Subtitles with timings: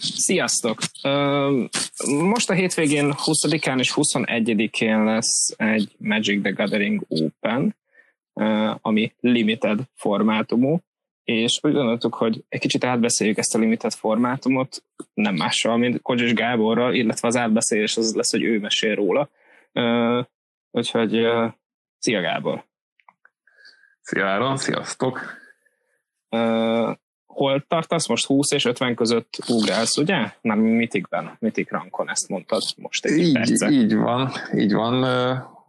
[0.00, 0.78] Sziasztok!
[2.06, 7.76] Most a hétvégén 20-án és 21-én lesz egy Magic the Gathering Open,
[8.80, 10.78] ami limited formátumú,
[11.24, 14.84] és úgy gondoltuk, hogy egy kicsit átbeszéljük ezt a limited formátumot,
[15.14, 19.28] nem mással, mint Kodzsis Gáborral, illetve az átbeszélés az lesz, hogy ő mesél róla.
[20.70, 21.26] Úgyhogy
[21.98, 22.64] szia Gábor!
[24.00, 25.20] Szia Áron, sziasztok!
[27.38, 30.32] Hol tartasz most 20 és 50 között ugrálsz, ugye?
[30.40, 33.70] Már mitikben, mitik rankon ezt mondtad most egy így, perce.
[33.70, 34.94] így van, így van.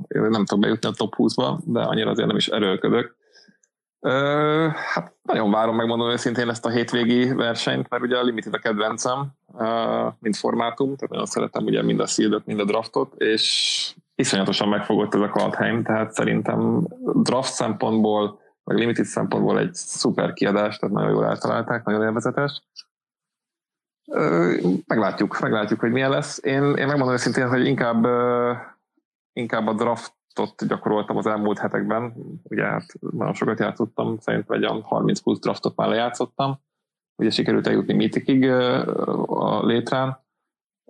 [0.07, 3.15] Én nem tudom bejutni a top 20-ba, de annyira azért nem is erőlködök.
[4.93, 9.27] Hát nagyon várom megmondom őszintén ezt a hétvégi versenyt, mert ugye a Limited a kedvencem,
[10.19, 15.15] mint formátum, tehát nagyon szeretem ugye mind a seedet, mind a draftot, és iszonyatosan megfogott
[15.15, 21.11] ez a Kaldheim, tehát szerintem draft szempontból meg limited szempontból egy szuper kiadás, tehát nagyon
[21.11, 22.61] jól eltalálták, nagyon élvezetes.
[24.87, 26.39] Meglátjuk, meglátjuk, hogy milyen lesz.
[26.43, 28.05] Én, én megmondom őszintén, hogy inkább,
[29.33, 32.13] inkább a draftot gyakoroltam az elmúlt hetekben.
[32.43, 36.59] Ugye hát nagyon sokat játszottam, szerintem egy 30 plusz draftot már lejátszottam.
[37.15, 38.49] Ugye sikerült eljutni mítikig
[39.25, 40.19] a létrán.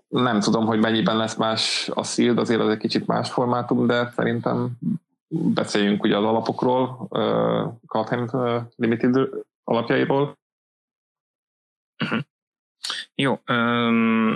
[0.07, 4.11] Nem tudom, hogy mennyiben lesz más a Shield, azért az egy kicsit más formátum, de
[4.15, 4.77] szerintem
[5.29, 9.29] beszéljünk ugye az alapokról, uh, Kaltheim uh, Limited
[9.63, 10.37] alapjairól.
[13.15, 14.35] Jó, um,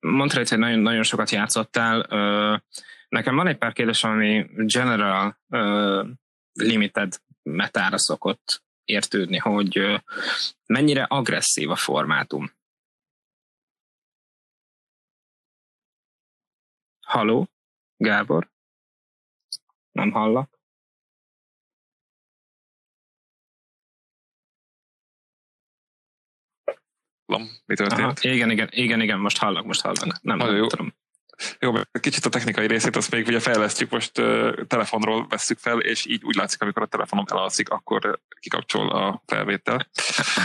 [0.00, 1.98] mondtad, hogy nagyon, nagyon sokat játszottál.
[2.00, 2.60] Uh,
[3.08, 6.08] nekem van egy pár kérdés, ami general uh,
[6.52, 9.98] limited metára szokott értődni, hogy uh,
[10.66, 12.52] mennyire agresszív a formátum.
[17.06, 17.48] Haló,
[17.96, 18.53] Gábor?
[19.94, 20.54] Nem hallak?
[27.66, 28.00] Mi történt?
[28.00, 30.22] Aha, igen, igen, igen, igen, most hallak, most hallak.
[30.22, 30.66] Nem, nem jó.
[30.66, 30.94] tudom.
[31.58, 36.06] Jó, kicsit a technikai részét azt még ugye fejlesztjük, most uh, telefonról vesszük fel, és
[36.06, 39.88] így úgy látszik, amikor a telefonom elalszik, akkor kikapcsol a felvétel.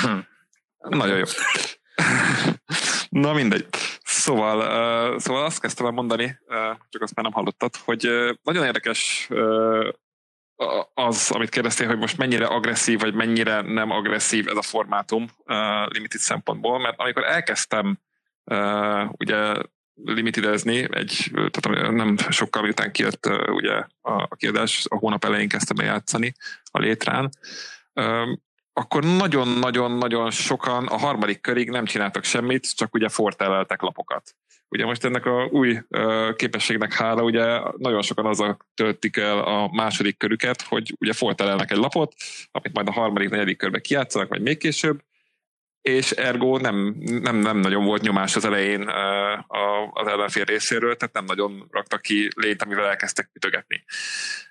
[0.77, 1.23] Nagyon jó.
[3.23, 3.65] Na mindegy.
[4.29, 8.29] Szóval, uh, szóval azt kezdtem el mondani, uh, csak azt már nem hallottad, hogy uh,
[8.43, 9.87] nagyon érdekes uh,
[10.93, 15.87] az, amit kérdeztél, hogy most mennyire agresszív, vagy mennyire nem agresszív ez a formátum uh,
[15.87, 17.99] limited szempontból, mert amikor elkezdtem
[18.43, 19.53] uh, ugye
[20.03, 25.49] limitidezni, egy, tehát nem sokkal miután kijött uh, ugye a, a kiadás, a hónap elején
[25.49, 26.33] kezdtem el játszani
[26.71, 27.29] a létrán,
[28.79, 34.35] akkor nagyon-nagyon-nagyon sokan a harmadik körig nem csináltak semmit, csak ugye forteleltek lapokat.
[34.69, 35.79] Ugye most ennek a új
[36.35, 41.77] képességnek hála, ugye nagyon sokan azzal töltik el a második körüket, hogy ugye fortelelnek egy
[41.77, 42.13] lapot,
[42.51, 45.01] amit majd a harmadik, negyedik körbe kijátszanak, vagy még később,
[45.89, 48.89] és ergo nem, nem, nem nagyon volt nyomás az elején
[49.93, 53.83] az ellenfél részéről, tehát nem nagyon raktak ki lényt, amivel elkezdtek ütögetni.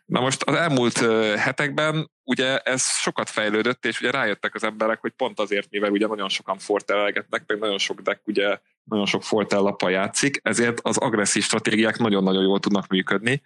[0.04, 0.98] Na most az elmúlt
[1.36, 6.06] hetekben ugye ez sokat fejlődött, és ugye rájöttek az emberek, hogy pont azért, mivel ugye
[6.06, 11.42] nagyon sokan fortelelgetnek, meg nagyon sok deck ugye nagyon sok fortellappal játszik, ezért az agresszív
[11.42, 13.42] stratégiák nagyon-nagyon jól tudnak működni,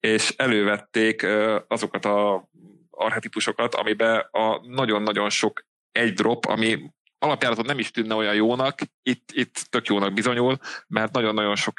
[0.00, 1.26] és elővették
[1.68, 2.48] azokat a
[2.90, 6.92] archetipusokat, amiben a nagyon-nagyon sok egy drop, ami
[7.22, 10.56] alapjáraton nem is tűnne olyan jónak, itt, itt tök jónak bizonyul,
[10.86, 11.74] mert nagyon-nagyon sok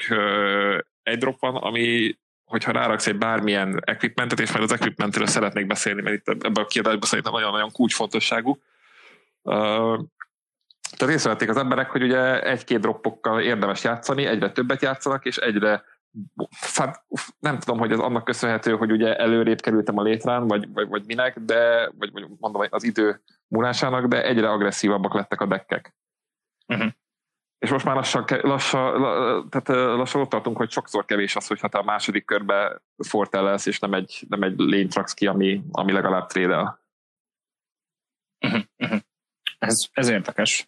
[1.03, 6.01] egy drop van, ami hogyha ráraksz egy bármilyen equipmentet, és majd az equipmentről szeretnék beszélni,
[6.01, 8.61] mert itt ebben a kiadásban szerintem nagyon-nagyon kulcsfontosságú.
[10.97, 15.83] Tehát észrevették az emberek, hogy ugye egy-két droppokkal érdemes játszani, egyre többet játszanak, és egyre
[16.75, 17.05] hát
[17.39, 21.05] nem tudom, hogy ez annak köszönhető, hogy ugye előrébb kerültem a létrán, vagy, vagy, vagy
[21.05, 25.95] minek, de, vagy, vagy mondom az idő múlásának, de egyre agresszívabbak lettek a dekkek.
[26.67, 26.91] Uh-huh.
[27.59, 31.77] És most már lassan, lassan, tehát lassan ott tartunk, hogy sokszor kevés az, hogyha te
[31.77, 35.91] a második körbe fortel lesz, és nem egy, nem egy lényt raksz ki, ami, ami
[35.91, 36.79] legalább trédel.
[38.39, 38.61] Uh-huh.
[38.77, 38.99] Uh-huh.
[39.59, 40.65] Ez, ez érdekes.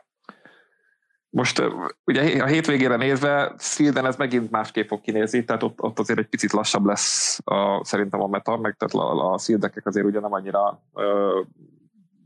[1.35, 1.61] Most
[2.05, 6.27] ugye a hétvégére nézve Szilden ez megint másképp fog kinézni, tehát ott, ott azért egy
[6.27, 10.33] picit lassabb lesz a, szerintem a meta, meg tehát a, a Szildekek azért ugye nem
[10.33, 11.39] annyira ö,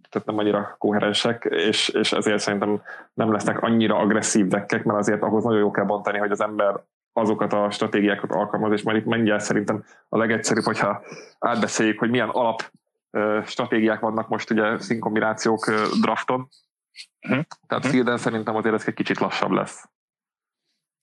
[0.09, 2.81] tehát nem annyira koherensek, és, és ezért szerintem
[3.13, 6.83] nem lesznek annyira agresszív dekkek, mert azért ahhoz nagyon jó kell bontani, hogy az ember
[7.13, 11.01] azokat a stratégiákat alkalmaz, és majd itt mindjárt szerintem a legegyszerűbb, hogyha
[11.39, 12.71] átbeszéljük, hogy milyen alap
[13.45, 16.49] stratégiák vannak most ugye színkombinációk drafton,
[17.21, 17.45] Uh-huh.
[17.67, 17.89] Tehát uh-huh.
[17.89, 19.89] Fielden szerintem azért ez egy kicsit lassabb lesz.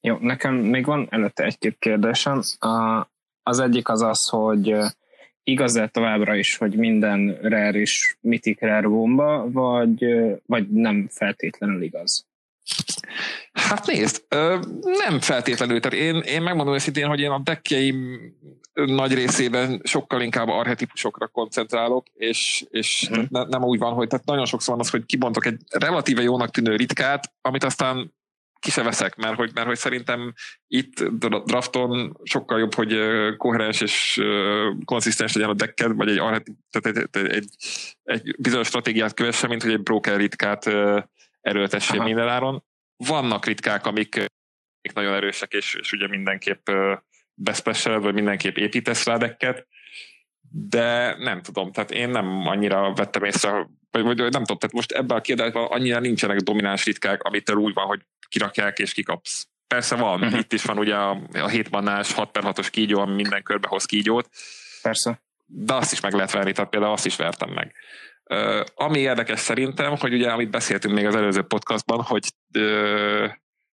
[0.01, 2.41] Jó, nekem még van előtte egy-két kérdésem.
[3.43, 4.77] Az egyik az az, hogy
[5.43, 10.07] igaz-e továbbra is, hogy minden rare is mythic rare bomba, vagy,
[10.47, 12.27] vagy nem feltétlenül igaz?
[13.53, 14.25] Hát nézd,
[14.83, 15.81] nem feltétlenül.
[15.81, 18.21] Tehát én, én megmondom őszintén, hogy én a deckjeim
[18.73, 23.27] nagy részében sokkal inkább arhetipusokra koncentrálok, és, és hmm.
[23.31, 26.51] ne, nem úgy van, hogy tehát nagyon sokszor van az, hogy kibontok egy relatíve jónak
[26.51, 28.15] tűnő ritkát, amit aztán
[28.59, 30.35] ki se veszek, mert hogy, mert hogy szerintem
[30.67, 31.05] itt
[31.45, 32.97] drafton sokkal jobb, hogy
[33.37, 34.21] koherens és
[34.85, 36.17] konszisztens legyen a decked, vagy egy,
[36.71, 37.49] tehát egy, egy, egy,
[38.03, 40.71] egy bizonyos stratégiát kövesse, mint hogy egy broker ritkát
[41.47, 42.65] erőltessél minden áron.
[42.97, 44.25] Vannak ritkák, amik,
[44.95, 46.71] nagyon erősek, és, és ugye mindenképp
[47.35, 49.67] beszpesseled, vagy mindenképp építesz rá dekket,
[50.51, 54.93] de nem tudom, tehát én nem annyira vettem észre, vagy, vagy nem tudom, tehát most
[54.93, 59.49] ebben a kiadásban annyira nincsenek domináns ritkák, amit úgy van, hogy kirakják és kikapsz.
[59.67, 60.39] Persze van, uh-huh.
[60.39, 63.69] itt is van ugye a, a 7 mannás 6 per 6-os kígyó, ami minden körbe
[63.69, 64.29] hoz kígyót.
[64.83, 65.23] Persze.
[65.47, 67.75] De azt is meg lehet verni, tehát például azt is vertem meg.
[68.31, 72.27] Uh, ami érdekes szerintem, hogy ugye, amit beszéltünk még az előző podcastban, hogy
[72.59, 73.31] uh,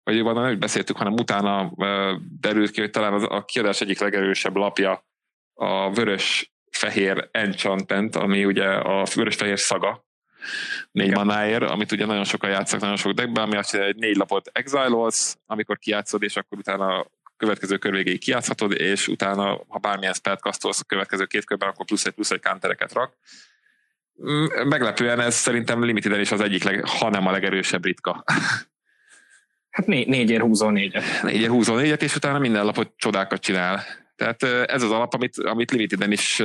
[0.04, 4.00] vagy van nem beszéltük, hanem utána uh, derült ki, hogy talán az, a kiadás egyik
[4.00, 5.06] legerősebb lapja
[5.54, 10.08] a vörös-fehér enchantment, ami ugye a vörös-fehér szaga,
[10.92, 14.16] négy manáért, amit ugye nagyon sokan játszanak nagyon sok deckben, ami azt jelenti, hogy négy
[14.16, 17.06] lapot exilolsz, amikor kijátszod, és akkor utána
[17.40, 21.86] következő kör végéig kijátszhatod, és utána, ha bármilyen spelt kasztolsz a következő két körben, akkor
[21.86, 23.14] plusz egy plusz egy countereket rak.
[24.24, 28.24] Mm, meglepően ez szerintem limited is az egyik, leg, ha nem a legerősebb ritka.
[29.70, 31.04] Hát né- négyért húzol négyet.
[31.22, 33.84] Négyért húzol négyet, és utána minden lapot csodákat csinál.
[34.16, 36.40] Tehát ez az alap, amit, amit Limiteden is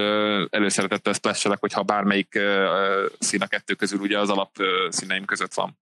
[0.50, 2.38] előszeretettel splash hogyha bármelyik
[3.18, 4.56] szín a kettő közül ugye az alap
[4.88, 5.78] színeim között van.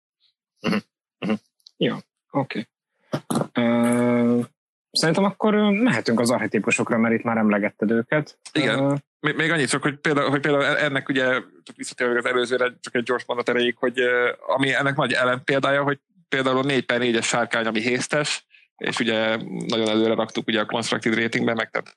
[0.61, 0.81] Uh-huh.
[1.19, 1.39] Uh-huh.
[1.77, 1.97] Jó,
[2.31, 2.69] oké.
[3.11, 3.65] Okay.
[3.65, 4.45] Uh,
[4.93, 8.39] szerintem akkor mehetünk az archetípusokra, mert itt már emlegetted őket.
[8.53, 8.79] Igen.
[8.79, 11.25] Uh, még, még annyit csak, hogy például, hogy például ennek ugye,
[11.63, 14.01] csak visszatérve az előzőre, csak egy gyors mondat erejéig, hogy
[14.47, 18.47] ami ennek nagy ellenpéldája, hogy például a 4 per 4-es sárkány, ami hésztes,
[18.77, 19.37] és ugye
[19.67, 21.97] nagyon előre raktuk ugye a constructed ratingbe, meg tehát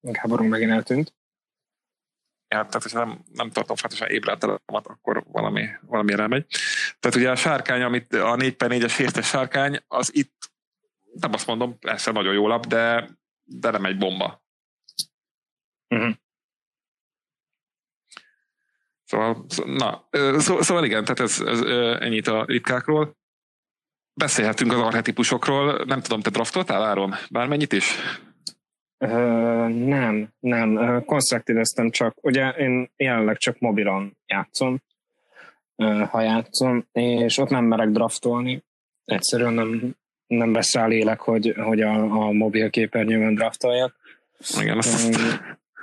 [0.00, 1.14] Gáborunk megint eltűnt.
[2.52, 6.46] Ja, tehát, hogyha nem, nem tartom fontosan ébredtelemet, akkor valami, valami elmegy.
[7.00, 10.50] Tehát ugye a sárkány, amit a 4 per 4-es hésztes sárkány, az itt,
[11.12, 13.10] nem azt mondom, persze nagyon jó lap, de,
[13.44, 14.42] de nem egy bomba.
[15.88, 16.14] Uh-huh.
[19.04, 20.08] Szóval, na,
[20.38, 21.60] szó, szóval igen, tehát ez, ez
[22.00, 23.16] ennyit a ritkákról.
[24.14, 25.84] Beszélhetünk az arhetipusokról.
[25.84, 27.14] Nem tudom, te draftoltál, Áron?
[27.30, 27.96] Bármennyit is?
[29.68, 31.02] Nem, nem.
[31.04, 34.82] Constructed csak, ugye én jelenleg csak mobilon játszom,
[36.10, 38.64] ha játszom, és ott nem merek draftolni.
[39.04, 39.96] Egyszerűen nem,
[40.26, 43.96] nem vesz rá lélek, hogy, hogy a, a mobil képernyőn draftoljak.
[44.60, 45.18] Igen, azt,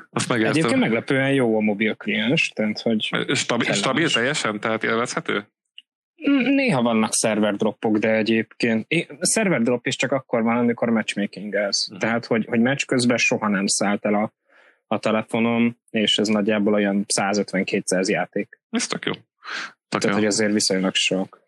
[0.10, 0.56] azt megértem.
[0.56, 3.10] Egyébként meglepően jó a mobil kliens, tehát hogy...
[3.33, 5.48] Stabil, stabil teljesen, tehát élvezhető?
[6.44, 8.88] Néha vannak server droppok, de egyébként
[9.19, 11.86] server drop is csak akkor van, amikor matchmaking ez.
[11.86, 12.00] Uh-huh.
[12.00, 14.33] Tehát, hogy, hogy match közben soha nem szállt el a,
[14.88, 18.60] a telefonom, és ez nagyjából olyan 150-200 játék.
[18.69, 19.13] Ez tök jó.
[19.89, 20.13] Tök Tehát, jó.
[20.13, 21.42] hogy azért viszonylag sok.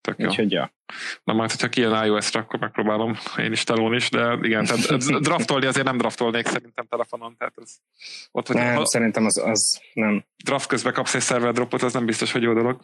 [0.00, 0.26] Tök jó.
[0.26, 0.72] Úgyhogy, ja.
[1.24, 5.66] Na majd, hogyha kijön iOS-re, akkor megpróbálom én is telón is, de igen, tehát draftolni
[5.66, 7.74] azért nem draftolnék szerintem telefonon, tehát ez
[8.30, 10.24] ott, hogy nem, ha, szerintem az, az nem.
[10.44, 12.80] Draft közben kapsz egy server dropot, az nem biztos, hogy jó dolog.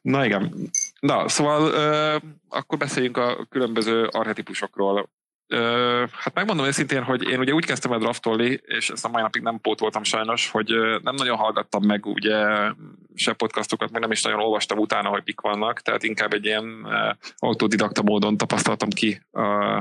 [0.00, 0.70] Na igen.
[1.00, 5.10] Na, szóval uh, akkor beszéljünk a különböző arhetipusokról.
[5.48, 9.22] Uh, hát megmondom őszintén, hogy én ugye úgy kezdtem el draftolni, és ezt a mai
[9.22, 10.68] napig nem pótoltam sajnos, hogy
[11.02, 12.46] nem nagyon hallgattam meg ugye
[13.14, 16.86] se podcastokat, meg nem is nagyon olvastam utána, hogy mik vannak, tehát inkább egy ilyen
[17.36, 19.78] autodidakta módon tapasztaltam ki uh,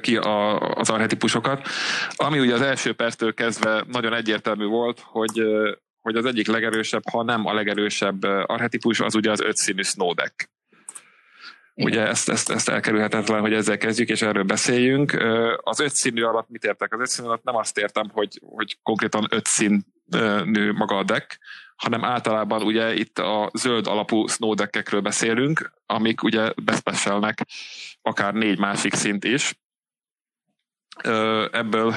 [0.00, 1.68] ki a, az arhetipusokat,
[2.16, 5.42] ami ugye az első perctől kezdve nagyon egyértelmű volt, hogy
[6.00, 10.50] hogy az egyik legerősebb, ha nem a legerősebb arhetipus, az ugye az ötszínű Snow deck.
[11.74, 15.12] Ugye ezt, ezt, ezt elkerülhetetlen, hogy ezzel kezdjük, és erről beszéljünk.
[15.56, 16.94] Az öt színű alatt mit értek?
[16.94, 21.38] Az öt színű alatt nem azt értem, hogy, hogy konkrétan öt színű maga a deck,
[21.76, 27.46] hanem általában ugye itt a zöld alapú snow deckekről beszélünk, amik ugye beszpesselnek
[28.02, 29.54] akár négy másik szint is,
[31.50, 31.94] ebből,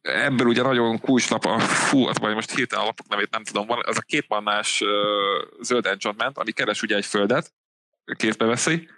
[0.00, 3.66] ebből ugye nagyon kulcslap a, fú, az vagy most hirtelen a lapok nevét nem tudom,
[3.66, 4.82] van, az a két mannás
[5.60, 7.52] zöld enchantment, ami keres ugye egy földet,
[8.16, 8.88] kézbe veszi,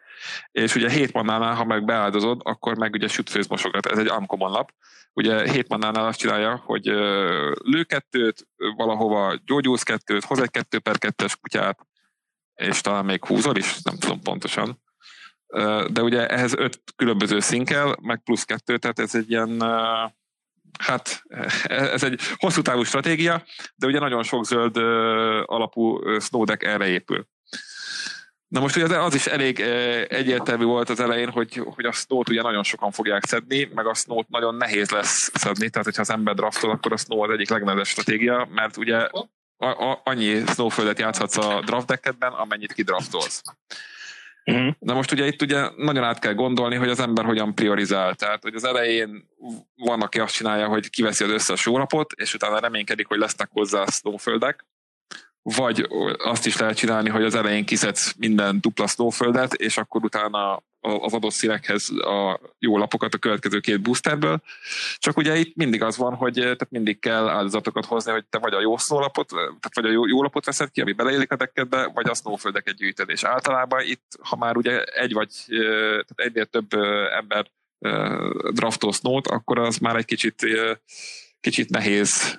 [0.51, 4.51] és ugye hét mannánál, ha meg beáldozod, akkor meg ugye sütfőz mosogat, ez egy uncommon
[4.51, 4.71] lap.
[5.13, 6.85] Ugye hét mannánál azt csinálja, hogy
[7.55, 11.79] lő kettőt, valahova gyógyulsz kettőt, hoz egy kettő per kettes kutyát,
[12.55, 14.79] és talán még húzol is, nem tudom pontosan
[15.91, 19.63] de ugye ehhez öt különböző szín kell, meg plusz kettő, tehát ez egy ilyen
[20.79, 21.23] hát
[21.95, 24.77] ez egy hosszú távú stratégia, de ugye nagyon sok zöld
[25.45, 27.27] alapú snowdeck erre épül.
[28.49, 29.61] Na most ugye az is elég
[30.09, 33.95] egyértelmű volt az elején, hogy, hogy a snow ugye nagyon sokan fogják szedni, meg a
[33.95, 37.51] snow nagyon nehéz lesz szedni, tehát hogyha az ember draftol, akkor a snow az egyik
[37.51, 38.97] legnehezebb stratégia, mert ugye
[39.57, 43.43] a, a, annyi snowföldet játszhatsz a draft deckedben, amennyit kidraftolsz.
[44.53, 44.75] Uh-huh.
[44.79, 48.15] Na most ugye itt ugye nagyon át kell gondolni, hogy az ember hogyan priorizál.
[48.15, 49.29] Tehát, hogy az elején
[49.77, 53.85] van, aki azt csinálja, hogy kiveszi az összes sórapot, és utána reménykedik, hogy lesznek hozzá
[53.85, 54.67] snowföldek,
[55.43, 60.63] vagy azt is lehet csinálni, hogy az elején kiszedsz minden dupla snowföldet, és akkor utána
[60.81, 64.43] az adott színekhez a jó lapokat a következő két boosterből.
[64.99, 68.55] Csak ugye itt mindig az van, hogy tehát mindig kell áldozatokat hozni, hogy te vagy
[68.55, 71.91] a jó snowlapot, tehát vagy a jó, jó lapot veszed ki, ami beleélik a dekkedbe,
[71.95, 73.11] vagy a snowföldeket gyűjtöd.
[73.11, 76.73] És általában itt, ha már ugye egy vagy tehát egynél több
[77.19, 77.51] ember
[78.53, 80.47] draftol snow akkor az már egy kicsit
[81.41, 82.39] kicsit nehéz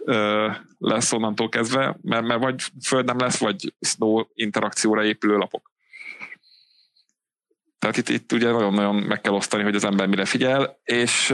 [0.77, 5.71] lesz onnantól kezdve, mert, mert vagy föld nem lesz, vagy snow interakcióra épülő lapok.
[7.79, 11.33] Tehát itt, itt ugye nagyon-nagyon meg kell osztani, hogy az ember mire figyel, és,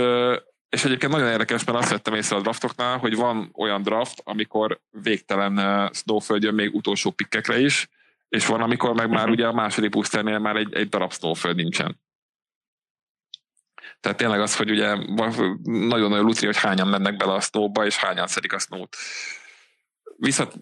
[0.70, 4.80] és egyébként nagyon érdekes, mert azt vettem észre a draftoknál, hogy van olyan draft, amikor
[4.90, 7.90] végtelen snowföld jön még utolsó pikkekre is,
[8.30, 9.32] és van, amikor meg már mhm.
[9.32, 12.00] ugye a második puszternél már egy, egy darab snowföld nincsen.
[14.00, 14.96] Tehát tényleg az, hogy ugye
[15.64, 18.96] nagyon-nagyon lutri, hogy hányan mennek bele a snowba, és hányan szedik a snowt.
[20.18, 20.54] Viszont...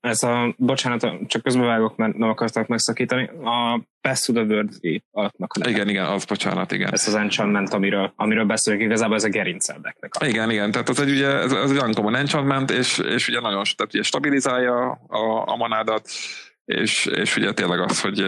[0.00, 4.72] Ez a, bocsánat, csak közbevágok, mert nem akartak megszakítani, a Pass to the World
[5.10, 5.54] alapnak.
[5.68, 6.92] Igen, igen, az bocsánat, igen.
[6.92, 10.14] Ez az enchantment, amiről, amiről beszélünk, igazából ez a gerinceldeknek.
[10.20, 13.62] Igen, igen, tehát az egy, ugye, ez, ez egy uncommon enchantment, és, és ugye nagyon
[13.76, 16.08] tehát ugye stabilizálja a, a manádat,
[16.64, 18.20] és, és ugye tényleg az, hogy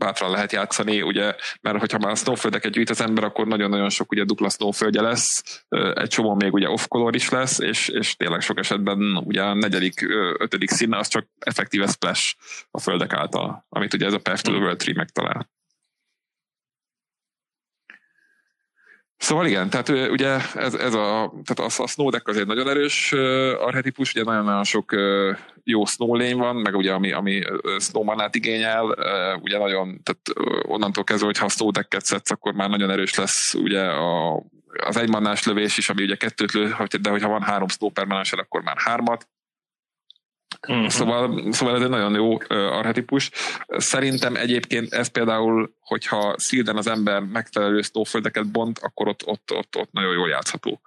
[0.00, 4.24] bátran lehet játszani, ugye, mert hogyha már snowföldeket gyűjt az ember, akkor nagyon-nagyon sok ugye
[4.24, 5.42] dupla snowföldje lesz,
[5.94, 10.06] egy csomó még ugye off-color is lesz, és, és tényleg sok esetben ugye a negyedik,
[10.38, 12.36] ötödik színe az csak effektíve splash
[12.70, 15.48] a földek által, amit ugye ez a Path to the World Tree megtalál.
[19.20, 23.12] Szóval igen, tehát ugye ez, ez a, tehát a, a Snow Deck azért nagyon erős
[23.58, 24.94] arhetipus, ugye nagyon-nagyon sok
[25.64, 27.42] jó Snow lény van, meg ugye ami, ami
[27.78, 28.84] Snowmanát igényel,
[29.42, 33.54] ugye nagyon, tehát onnantól kezdve, hogy ha Snow Decket szedsz, akkor már nagyon erős lesz
[33.54, 34.42] ugye a,
[34.86, 38.62] az egymannás lövés is, ami ugye kettőt lő, de hogyha van három Snow permanenser, akkor
[38.62, 39.28] már hármat,
[40.68, 40.88] Uh-huh.
[40.88, 43.30] Szóval, szóval ez egy nagyon jó arhetipus.
[43.68, 49.76] Szerintem egyébként ez például, hogyha szilden az ember megfelelő snowföldeket bont, akkor ott, ott, ott,
[49.76, 50.80] ott nagyon jól játszható.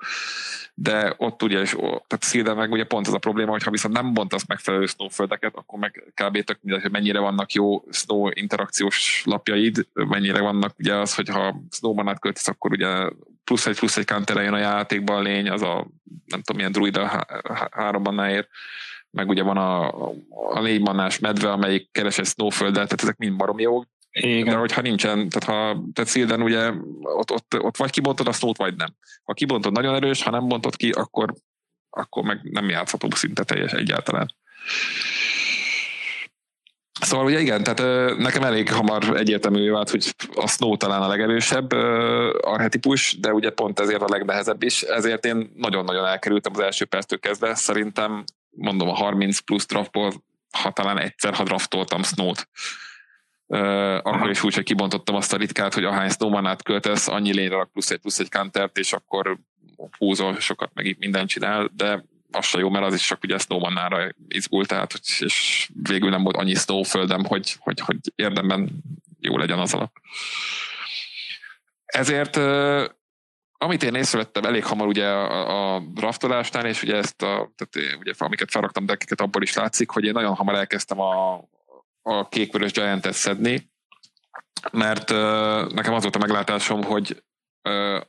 [0.74, 3.94] De ott ugye, és, tehát szilden meg ugye pont az a probléma, hogy ha viszont
[3.94, 6.44] nem bontasz megfelelő snowföldeket, akkor meg kb.
[6.44, 12.20] tök mindegy, hogy mennyire vannak jó snow interakciós lapjaid, mennyire vannak ugye az, hogyha snowmanát
[12.20, 13.10] költesz, akkor ugye
[13.44, 15.88] plusz egy plusz egy counter a játékban a lény, az a
[16.26, 17.26] nem tudom milyen druida
[17.72, 18.48] háromban ér
[19.14, 19.88] meg ugye van a,
[20.30, 23.88] a négy mannás medve, amelyik keres egy snowföldet, tehát ezek mind barom jók.
[24.12, 24.46] Igen.
[24.46, 28.58] De hogyha nincsen, tehát ha tehát Szilden ugye ott, ott, ott vagy kibontod a snowt,
[28.58, 28.96] vagy nem.
[29.24, 31.34] Ha kibontod nagyon erős, ha nem bontod ki, akkor,
[31.90, 34.34] akkor meg nem játszható szinte teljes egyáltalán.
[37.02, 41.72] Szóval ugye igen, tehát nekem elég hamar egyértelmű vált, hogy a Snow talán a legerősebb
[42.42, 47.20] arhetipus, de ugye pont ezért a legnehezebb is, ezért én nagyon-nagyon elkerültem az első perctől
[47.20, 47.56] kezdve.
[47.56, 48.24] Szerintem
[48.56, 50.24] mondom a 30 plusz draftból,
[50.58, 52.50] ha talán egyszer, ha draftoltam Snow-t,
[53.48, 57.70] Uh, akkor is úgy, hogy kibontottam azt a ritkát, hogy ahány snowmanát költesz, annyi lényre
[57.74, 59.40] plusz egy plusz egy kantert, és akkor
[59.98, 64.10] húzol sokat, meg mindent csinál, de az se jó, mert az is csak ugye snowmanára
[64.28, 68.70] izgult, tehát és végül nem volt annyi snowföldem, hogy, hogy, hogy érdemben
[69.20, 69.92] jó legyen az alap.
[71.86, 72.36] Ezért
[73.64, 78.14] amit én észrevettem elég hamar ugye a, a draftolásnál, és ugye ezt a, tehát ugye
[78.18, 81.44] amiket felraktam dekkeket, abból is látszik, hogy én nagyon hamar elkezdtem a,
[82.02, 83.72] a kékvörös giant szedni,
[84.72, 87.24] mert uh, nekem az volt a meglátásom, hogy
[87.70, 88.02] uh,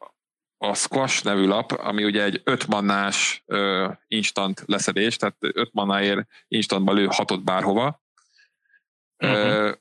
[0.58, 6.26] a Squash nevű lap, ami ugye egy 5 mannás uh, instant leszedés, tehát 5 mannáért
[6.49, 8.02] instantba lő hatot bárhova,
[9.18, 9.73] uh-huh.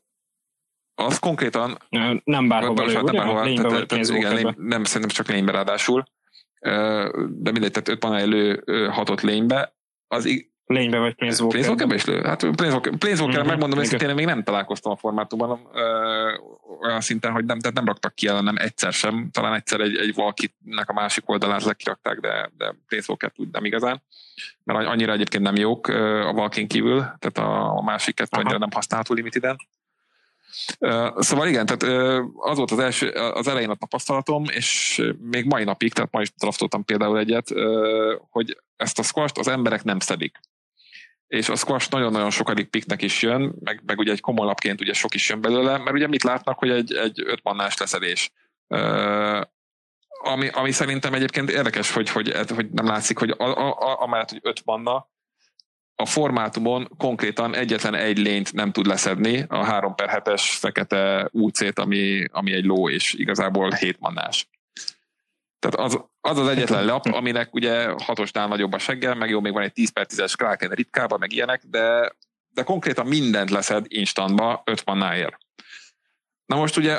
[0.95, 1.77] Az konkrétan...
[2.23, 6.03] Nem bárhova lő, nem bárhova, lénybe tehát, tehát, igen, lény, nem, szerintem csak lénybe ráadásul,
[7.29, 9.75] de mindegy, tehát 5 manna lő hatot lénybe,
[10.07, 10.25] az
[10.65, 11.62] Lénybe vagy Planeswalker?
[11.62, 12.21] Planeswalker is lő.
[12.21, 13.47] Hát Planeswalker, Planeswalker mm-hmm.
[13.47, 16.33] megmondom őszintén, én még nem találkoztam a formátumban ö,
[16.81, 19.29] olyan szinten, hogy nem, tehát nem raktak ki ellenem egyszer sem.
[19.31, 24.03] Talán egyszer egy, egy valkinek a másik oldalán lekirakták, de, de planeswalker úgy nem igazán.
[24.63, 28.71] Mert annyira egyébként nem jók a Valkin kívül, tehát a, a másik kettő annyira nem
[28.71, 29.57] használható limitiden.
[31.15, 31.83] Szóval igen, tehát
[32.36, 36.33] az volt az, első, az elején a tapasztalatom, és még mai napig, tehát ma is
[36.38, 37.48] draftoltam például egyet,
[38.29, 40.39] hogy ezt a squash az emberek nem szedik.
[41.27, 44.93] És a squash nagyon-nagyon sokadik piknek is jön, meg, meg ugye egy komoly lapként ugye
[44.93, 48.31] sok is jön belőle, mert ugye mit látnak, hogy egy, egy ötmannás leszedés.
[50.24, 54.29] Ami, ami szerintem egyébként érdekes, hogy, hogy, hogy nem látszik, hogy a, a, a, amellett,
[54.29, 55.12] hogy öt manna,
[55.95, 61.79] a formátumon konkrétan egyetlen egy lényt nem tud leszedni, a 3 per 7-es fekete UC-t,
[61.79, 64.47] ami, ami egy ló, és igazából 7 mannás.
[65.59, 69.53] Tehát az, az az egyetlen lap, aminek ugye hatosnál nagyobb a seggel, meg jó, még
[69.53, 72.15] van egy 10 per 10-es Kraken ritkába, meg ilyenek, de,
[72.50, 75.38] de konkrétan mindent leszed instantba 5 mannáért.
[76.45, 76.97] Na most ugye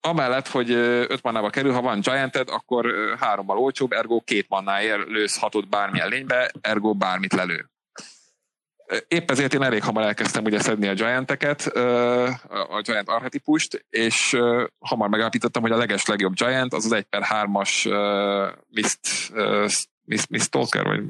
[0.00, 5.38] amellett, hogy 5 mannába kerül, ha van gianted, akkor hárommal olcsóbb, ergo két mannáért lősz
[5.38, 7.70] hatot bármilyen lénybe, ergo bármit lelő
[9.08, 11.66] épp ezért én elég hamar elkezdtem ugye szedni a Gianteket,
[12.68, 14.36] a Giant archetipust, és
[14.78, 17.84] hamar megállapítottam, hogy a leges legjobb Giant az az 1 per 3-as
[18.68, 19.00] Mist,
[20.04, 21.02] Mist, Mist Stalker, vagy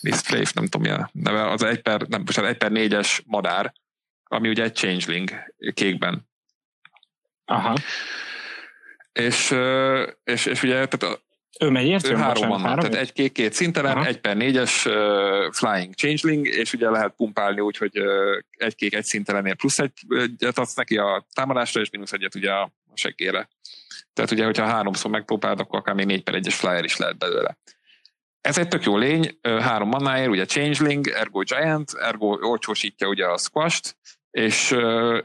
[0.00, 3.24] Mist Flave, nem tudom mi a neve, az 1 per, nem, most 1 per 4-es
[3.24, 3.72] madár,
[4.24, 5.30] ami ugye egy changeling
[5.74, 6.28] kékben.
[7.44, 7.74] Aha.
[9.12, 9.54] És,
[10.24, 11.22] és, és ugye tehát
[11.60, 12.16] ő melyért jön?
[12.16, 14.06] Három három tehát egy kék, két szintelen, Aha.
[14.06, 18.94] egy per négyes uh, flying changeling, és ugye lehet pumpálni úgy, hogy uh, egy kék,
[18.94, 23.48] egy szintelenért plusz egyet adsz neki a támadásra, és mínusz egyet ugye a seggére.
[24.12, 27.58] Tehát ugye, hogyha háromszor megpróbálod, akkor akár még négy per egyes flyer is lehet belőle.
[28.40, 33.38] Ez egy tök jó lény, három mannáért, ugye Changeling, ergo Giant, ergo olcsósítja ugye a
[33.38, 33.96] squasht,
[34.34, 34.76] és,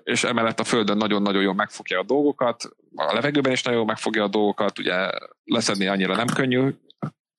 [0.03, 2.63] és emellett a Földön nagyon-nagyon jól megfogja a dolgokat,
[2.95, 5.09] a levegőben is nagyon jól megfogja a dolgokat, ugye
[5.43, 6.69] leszedni annyira nem könnyű,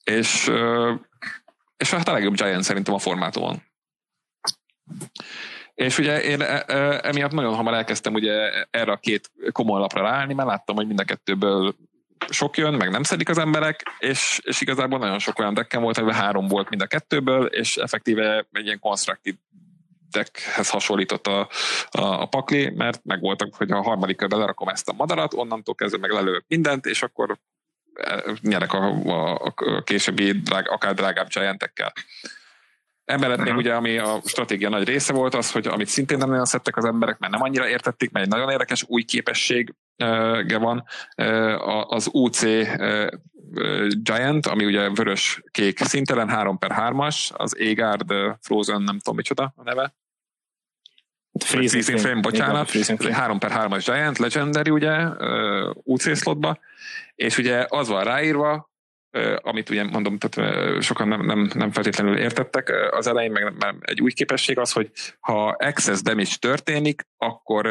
[0.05, 0.51] és,
[1.77, 3.63] és hát a legjobb Giant szerintem a formátumon.
[5.75, 10.03] És ugye én e, e, emiatt nagyon hamar elkezdtem ugye erre a két komoly lapra
[10.03, 11.75] ráállni, mert láttam, hogy mind a kettőből
[12.29, 15.99] sok jön, meg nem szedik az emberek, és, és igazából nagyon sok olyan dekkem volt,
[15.99, 19.35] amiben három volt mind a kettőből, és effektíve egy ilyen konstruktív
[20.11, 21.49] deckhez hasonlított a,
[21.91, 25.99] a, a pakli, mert megvoltak, hogy a harmadik körben lerakom ezt a madarat, onnantól kezdve
[25.99, 27.39] meg lelőök mindent, és akkor
[27.95, 31.93] e, nyerek a, a, a későbbi drág, akár drágább giantekkel.
[33.05, 33.57] Emellett még mhm.
[33.57, 36.85] ugye, ami a stratégia nagy része volt, az, hogy amit szintén nem nagyon szedtek az
[36.85, 40.85] emberek, mert nem annyira értették, mert egy nagyon érdekes új képessége van,
[41.87, 42.43] az UC
[44.03, 49.63] Giant, ami ugye vörös-kék szintelen, 3 per 3-as, az Egard Frozen, nem tudom micsoda a
[49.63, 49.95] neve.
[51.39, 52.71] Freezing, Freezing Frame, bocsánat.
[52.71, 53.15] Freezing Frame.
[53.15, 55.09] 3 per 3-as Giant, Legendary ugye,
[55.83, 56.59] UC slotba,
[57.15, 58.71] és ugye az van ráírva,
[59.37, 64.13] amit ugye mondom, tehát sokan nem, nem, nem feltétlenül értettek az elején, meg egy új
[64.13, 64.91] képesség az, hogy
[65.21, 67.67] ha excess damage történik, akkor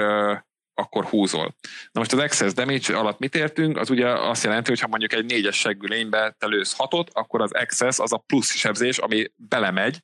[0.73, 1.55] akkor húzol.
[1.91, 3.77] Na most az excess damage alatt mit értünk?
[3.77, 7.41] Az ugye azt jelenti, hogy ha mondjuk egy négyes seggű lénybe te lősz hatot, akkor
[7.41, 10.03] az excess az a plusz sebzés, ami belemegy,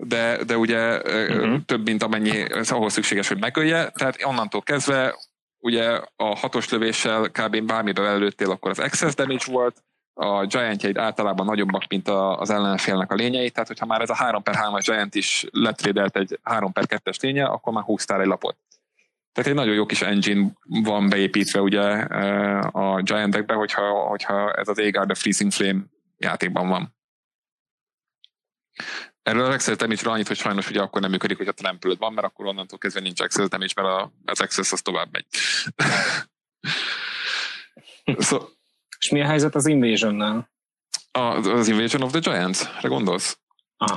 [0.00, 1.64] de, de ugye uh-huh.
[1.64, 3.90] több, mint amennyi ahhoz szükséges, hogy megölje.
[3.90, 5.14] Tehát onnantól kezdve
[5.58, 7.62] ugye a hatos lövéssel kb.
[7.62, 9.82] bármire előttél, akkor az excess damage volt,
[10.20, 14.42] a giantjeid általában nagyobbak, mint az ellenfélnek a lényei, tehát hogyha már ez a 3
[14.42, 18.56] per 3-as giant is letrédelt egy 3 per 2-es lénye, akkor már húztál egy lapot.
[19.32, 21.80] Tehát egy nagyon jó kis engine van beépítve ugye
[22.60, 25.80] a Giantekbe, hogyha, hogyha ez az Agar the Freezing Flame
[26.16, 26.96] játékban van.
[29.28, 32.26] Erről az Access damage annyit, hogy sajnos ugye akkor nem működik, hogyha trample van, mert
[32.26, 35.26] akkor onnantól kezdve nincs Access damage, mert a, az Access az tovább megy.
[38.26, 38.38] so,
[38.98, 40.50] És mi a helyzet az Invasion-nál?
[41.10, 43.38] Az Invasion of the Giants-re gondolsz?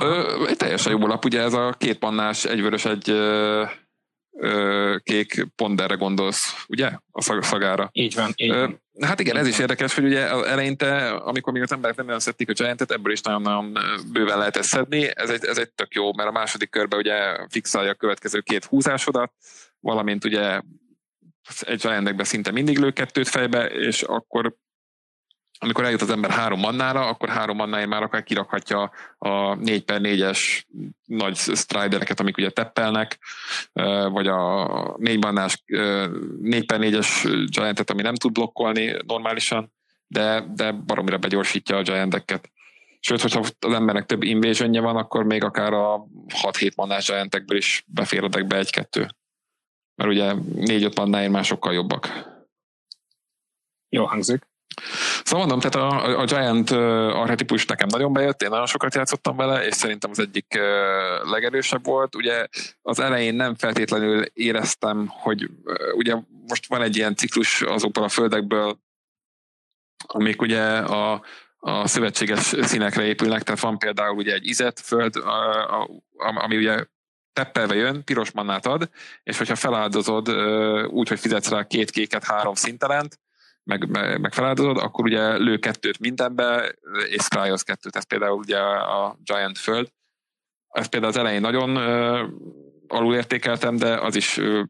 [0.00, 3.12] Ö, egy teljesen jó lap, ugye ez a két pannás, egy vörös, egy
[5.02, 6.90] kék pont erre gondolsz, ugye?
[7.10, 7.88] A szagára.
[7.92, 8.32] Így van.
[8.36, 8.81] Így van.
[9.00, 12.48] Hát igen, ez is érdekes, hogy ugye eleinte, amikor még az emberek nem nagyon szedték
[12.48, 13.78] a Giant-et, ebből is nagyon-nagyon
[14.12, 15.10] bőven lehet ezt szedni.
[15.14, 18.64] Ez egy, ez egy tök jó, mert a második körben ugye fixálja a következő két
[18.64, 19.32] húzásodat,
[19.80, 20.60] valamint ugye
[21.60, 24.54] egy giant szinte mindig lő kettőt fejbe, és akkor
[25.62, 30.00] amikor eljut az ember három mannára, akkor három mannáért már akár kirakhatja a 4 per
[30.02, 30.62] 4-es
[31.06, 33.18] nagy stridereket, amik ugye teppelnek,
[34.10, 39.72] vagy a 4 mannás 4 per 4-es giantet, ami nem tud blokkolni normálisan,
[40.06, 42.50] de, de baromira begyorsítja a gianteket.
[43.00, 46.06] Sőt, hogyha az embernek több invasionje van, akkor még akár a
[46.42, 49.08] 6-7 mannás giantekből is befér a deckbe egy-kettő.
[49.94, 52.08] Mert ugye 4-5 mannáért már sokkal jobbak.
[53.88, 54.50] Jó hangzik.
[55.24, 59.66] Szóval mondom, tehát a, a Giant arhetipus nekem nagyon bejött, én nagyon sokat játszottam vele,
[59.66, 60.58] és szerintem az egyik
[61.22, 62.14] legerősebb volt.
[62.14, 62.46] Ugye
[62.82, 65.50] az elején nem feltétlenül éreztem, hogy
[65.94, 66.14] ugye
[66.48, 68.78] most van egy ilyen ciklus azokból a földekből,
[70.06, 71.22] amik ugye a,
[71.58, 75.14] a szövetséges színekre épülnek, tehát van például ugye egy izet föld,
[76.18, 76.84] ami ugye
[77.32, 78.88] teppelve jön, piros mannát ad,
[79.22, 80.30] és hogyha feláldozod
[80.86, 83.18] úgy, hogy fizetsz rá két kéket, három szintelent,
[83.64, 86.74] meg, meg, meg feláldozod, akkor ugye lő kettőt mindenbe,
[87.08, 89.88] és Scryoz kettőt, ez például ugye a Giant Föld.
[90.68, 92.28] Ez például az elején nagyon uh,
[92.88, 94.62] alulértékeltem, de az is uh,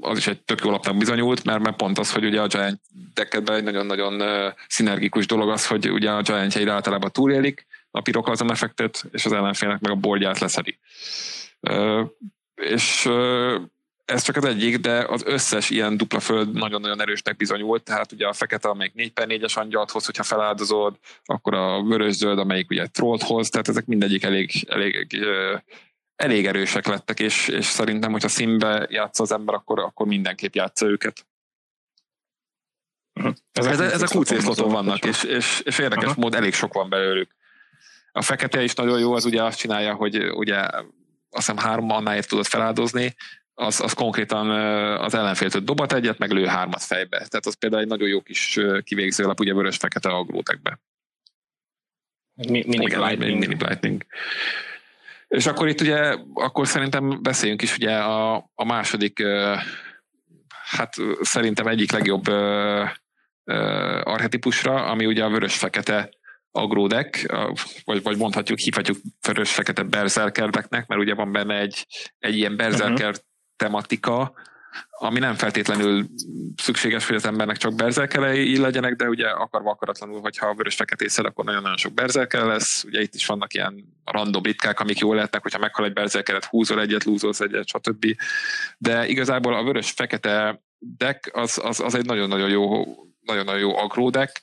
[0.00, 2.80] az is egy tök jó lapnak bizonyult, mert, mert pont az, hogy ugye a Giant
[3.14, 8.50] decketben egy nagyon-nagyon uh, szinergikus dolog az, hogy ugye a Giantjeid általában túlélik a pirokazon
[8.50, 10.78] effektet, és az ellenfélnek meg a boardját leszedi.
[11.60, 12.06] Uh,
[12.54, 13.60] és uh,
[14.08, 18.26] ez csak az egyik, de az összes ilyen dupla föld nagyon-nagyon erősnek bizonyult, tehát ugye
[18.26, 22.86] a fekete, amelyik 4 per 4-es angyalt hoz, hogyha feláldozod, akkor a vörös-zöld, amelyik ugye
[22.86, 25.26] trollt hoz, tehát ezek mindegyik elég, elég,
[26.16, 30.86] elég erősek lettek, és, és szerintem, hogyha színbe játsza az ember, akkor, akkor mindenképp játsza
[30.86, 31.26] őket.
[33.14, 33.34] Uh-huh.
[33.52, 36.22] Ezek, ezek, ezek UC vannak, és, és, és érdekes uh-huh.
[36.22, 37.30] mód elég sok van belőlük.
[38.12, 40.86] A fekete is nagyon jó, az ugye azt csinálja, hogy ugye azt
[41.30, 43.14] hiszem három mannáért tudod feláldozni,
[43.58, 44.50] az, az konkrétan
[45.00, 47.16] az ellenféltől dobat egyet, meg lő hármat fejbe.
[47.16, 50.80] Tehát az például egy nagyon jó kis kivégző lap, ugye vörös-fekete agrótekbe.
[52.34, 53.38] Mi, mini, Igen, lightning.
[53.38, 54.06] mini lightning.
[55.28, 59.22] És akkor itt ugye, akkor szerintem beszéljünk is ugye a, a második,
[60.64, 62.26] hát szerintem egyik legjobb
[64.02, 66.10] arhetipusra, ami ugye a vörös-fekete
[66.50, 67.34] agródek,
[67.84, 71.86] vagy, vagy mondhatjuk, hívhatjuk vörös-fekete berzerkerdeknek, mert ugye van benne egy,
[72.18, 73.26] egy ilyen berzerker uh-huh
[73.58, 74.32] tematika,
[74.90, 76.06] ami nem feltétlenül
[76.56, 81.24] szükséges, hogy az embernek csak berzerkelei legyenek, de ugye akarva akaratlanul, hogyha a vörös feketészel,
[81.24, 82.84] akkor nagyon-nagyon sok berzerkel lesz.
[82.84, 86.80] Ugye itt is vannak ilyen random ritkák, amik jól lehetnek, hogyha meghal egy berzerkeret, húzol
[86.80, 88.06] egyet, lúzolsz egyet, stb.
[88.78, 92.84] De igazából a vörös-fekete deck az, az, az egy nagyon-nagyon jó,
[93.20, 94.42] nagyon-nagyon jó agro deck.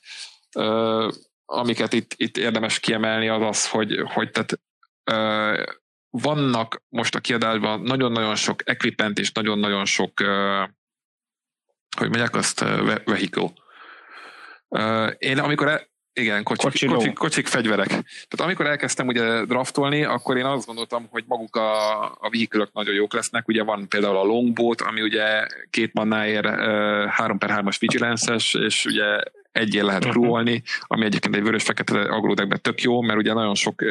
[1.44, 4.60] Amiket itt, itt érdemes kiemelni az az, hogy, hogy tehát,
[6.22, 10.12] vannak most a kiadásban nagyon-nagyon sok equipment és nagyon-nagyon sok,
[11.96, 12.64] hogy mondják azt,
[13.04, 13.52] vehicle.
[15.18, 17.88] Én amikor e, igen, kocsik, kocsik, kocsik, fegyverek.
[17.88, 22.94] Tehát amikor elkezdtem ugye draftolni, akkor én azt gondoltam, hogy maguk a, a vehikülök nagyon
[22.94, 23.48] jók lesznek.
[23.48, 28.84] Ugye van például a longboat, ami ugye két mannáért uh, 3 per 3-as vigilance és
[28.84, 29.20] ugye
[29.56, 30.10] egyél lehet mhm.
[30.12, 33.82] krúolni, ami egyébként egy vörös-fekete agródekben tök jó, mert ugye nagyon sok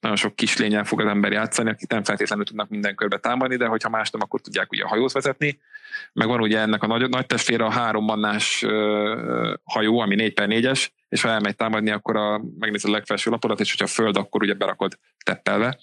[0.00, 3.66] nagyon sok kislényel fog az ember játszani, akik nem feltétlenül tudnak minden körbe támadni, de
[3.66, 5.58] hogyha más nem, akkor tudják ugye a hajót vezetni.
[6.12, 8.64] Meg van ugye ennek a nagy, nagy testvére a három mannás
[9.64, 13.60] hajó, ami 4 per 4-es, és ha elmegy támadni, akkor a, megnézed a legfelső lapodat,
[13.60, 15.78] és hogyha a föld, akkor ugye berakod teppelve.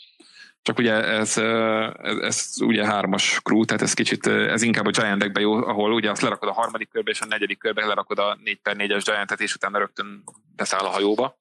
[0.61, 5.37] Csak ugye ez, ez, ez ugye hármas crew, tehát ez kicsit, ez inkább a giant
[5.39, 8.59] jó, ahol ugye azt lerakod a harmadik körbe, és a negyedik körbe lerakod a 4
[8.61, 10.23] per 4-es giantet, és utána rögtön
[10.55, 11.37] beszáll a hajóba.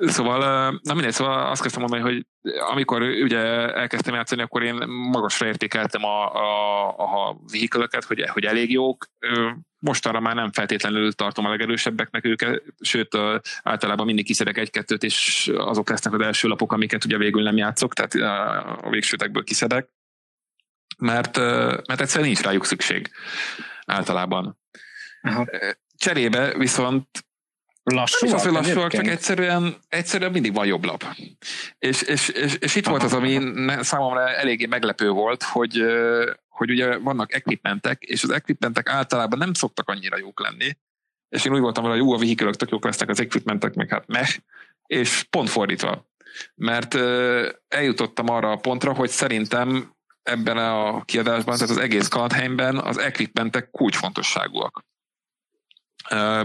[0.00, 0.38] Szóval,
[0.82, 2.26] na mindegy, szóval azt kezdtem mondani, hogy
[2.70, 3.38] amikor ugye
[3.74, 9.06] elkezdtem játszani, akkor én magasra értékeltem a, a, a vehikölöket, hogy, hogy elég jók.
[9.80, 13.16] Mostanra már nem feltétlenül tartom a legerősebbeknek őket, sőt
[13.62, 17.94] általában mindig kiszedek egy-kettőt, és azok lesznek az első lapok, amiket ugye végül nem játszok,
[17.94, 18.14] tehát
[18.82, 19.88] a végsőtekből kiszedek,
[20.98, 21.36] mert,
[21.86, 23.10] mert egyszerűen nincs rájuk szükség
[23.86, 24.58] általában.
[25.22, 25.46] Aha.
[25.96, 27.08] Cserébe viszont
[27.82, 28.26] Lassú?
[28.26, 31.04] Nem az, hogy lassúak, csak egyszerűen, egyszerűen mindig van jobb lap.
[31.78, 33.40] És, és, és, és itt aha, volt az, ami
[33.80, 35.84] számomra eléggé meglepő volt, hogy,
[36.60, 40.76] hogy ugye vannak equipmentek, és az equipmentek általában nem szoktak annyira jók lenni,
[41.28, 43.88] és én úgy voltam vele, hogy jó, a vehikülök tök jók lesznek, az equipmentek meg
[43.88, 44.28] hát meh,
[44.86, 46.08] és pont fordítva.
[46.54, 46.94] Mert
[47.68, 53.70] eljutottam arra a pontra, hogy szerintem ebben a kiadásban, tehát az egész Kaladheimben az equipmentek
[53.70, 54.84] kulcsfontosságúak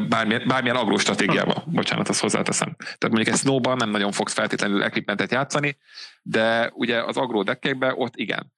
[0.08, 2.76] bármilyen, bármilyen agró stratégiával, bocsánat, azt hozzáteszem.
[2.78, 5.78] Tehát mondjuk egy snowban nem nagyon fogsz feltétlenül equipmentet játszani,
[6.22, 8.54] de ugye az agró deckekben ott igen.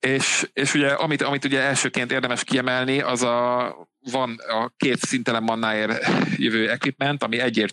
[0.00, 5.42] És, és ugye amit, amit ugye elsőként érdemes kiemelni, az a van a két szintelen
[5.42, 7.72] mannáért jövő equipment, ami egyért,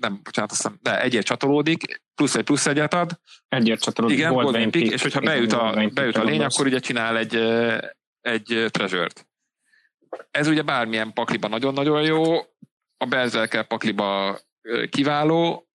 [0.00, 3.10] nem, bocsánat, azt hiszem, de egyért csatolódik, plusz egy plusz egyet ad.
[3.48, 4.18] Egyért csatolódik.
[4.18, 7.34] Igen, Golden Peak, és hogyha beüt a, beüt a lény, akkor ugye csinál egy,
[8.20, 9.26] egy treasure-t.
[10.30, 12.36] Ez ugye bármilyen pakliba nagyon-nagyon jó,
[12.96, 14.38] a Berserker pakliba
[14.90, 15.66] kiváló,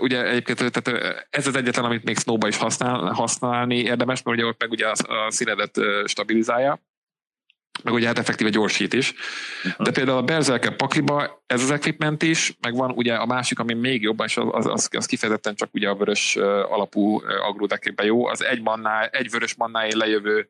[0.00, 4.46] ugye egyébként tehát ez az egyetlen, amit még snowba is használ, használni érdemes, mert ugye
[4.46, 6.80] ott meg ugye a, a színedet stabilizálja.
[7.82, 9.14] meg ugye hát effektíve gyorsít is.
[9.78, 13.74] De például a Berserker pakliba ez az equipment is, meg van ugye a másik, ami
[13.74, 18.44] még jobb, és az, az, az kifejezetten csak ugye a vörös alapú agrodekében jó, az
[18.44, 20.48] egy, manná, egy vörös mannáért lejövő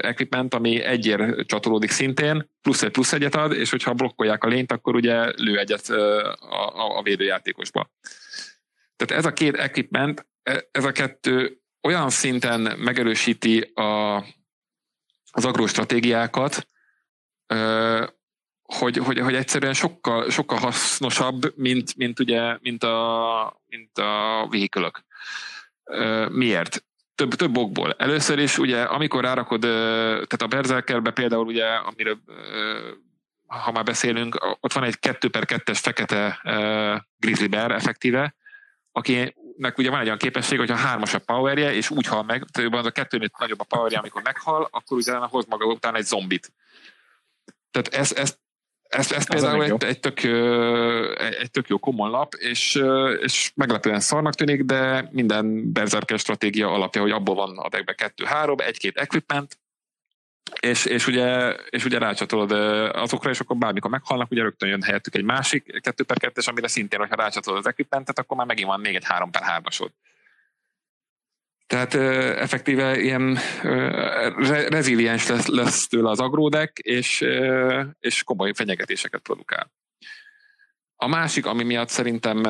[0.00, 4.72] equipment, ami egyért csatolódik szintén, plusz egy plusz egyet ad, és hogyha blokkolják a lényt,
[4.72, 7.90] akkor ugye lő egyet a, a, a védőjátékosba.
[8.98, 14.16] Tehát ez a két equipment, e, ez a kettő olyan szinten megerősíti a,
[15.30, 16.68] az agrostratégiákat,
[18.62, 25.04] hogy, hogy, hogy egyszerűen sokkal, sokkal hasznosabb, mint, mint, ugye, mint, a, mint a véhikölök.
[26.28, 26.84] Miért?
[27.14, 27.94] Több, több okból.
[27.98, 32.18] Először is ugye, amikor rárakod, tehát a Berserkerbe például ugye, amiről
[33.46, 36.40] ha már beszélünk, ott van egy 2 per 2-es fekete
[37.16, 38.34] grizzly bear effektíve,
[38.92, 42.74] akinek ugye van egy olyan képesség, hogyha hármas a powerje, és úgy hal meg, tehát
[42.74, 46.52] az a kettőnél nagyobb a powerje, amikor meghal, akkor utána hoz maga után egy zombit.
[47.70, 48.36] Tehát ez, ez,
[48.88, 50.22] ez, ez például egy, egy, tök,
[51.40, 52.82] egy tök jó common lap, és,
[53.20, 58.56] és meglepően szarnak tűnik, de minden berserker stratégia alapja, hogy abból van a deckben kettő-három,
[58.58, 59.58] egy-két equipment,
[60.60, 62.52] és, és, ugye, és ugye rácsatolod
[62.94, 66.68] azokra, és akkor bármikor meghalnak, ugye rögtön jön helyettük egy másik 2 per 2 amire
[66.68, 69.88] szintén, hogyha rácsatolod az equipmentet, akkor már megint van még egy 3 per 3-asod.
[71.66, 71.94] Tehát
[72.38, 73.38] effektíve ilyen
[74.68, 77.24] reziliens lesz, lesz tőle az agródek, és,
[77.98, 79.72] és komoly fenyegetéseket produkál.
[80.96, 82.42] A másik, ami miatt szerintem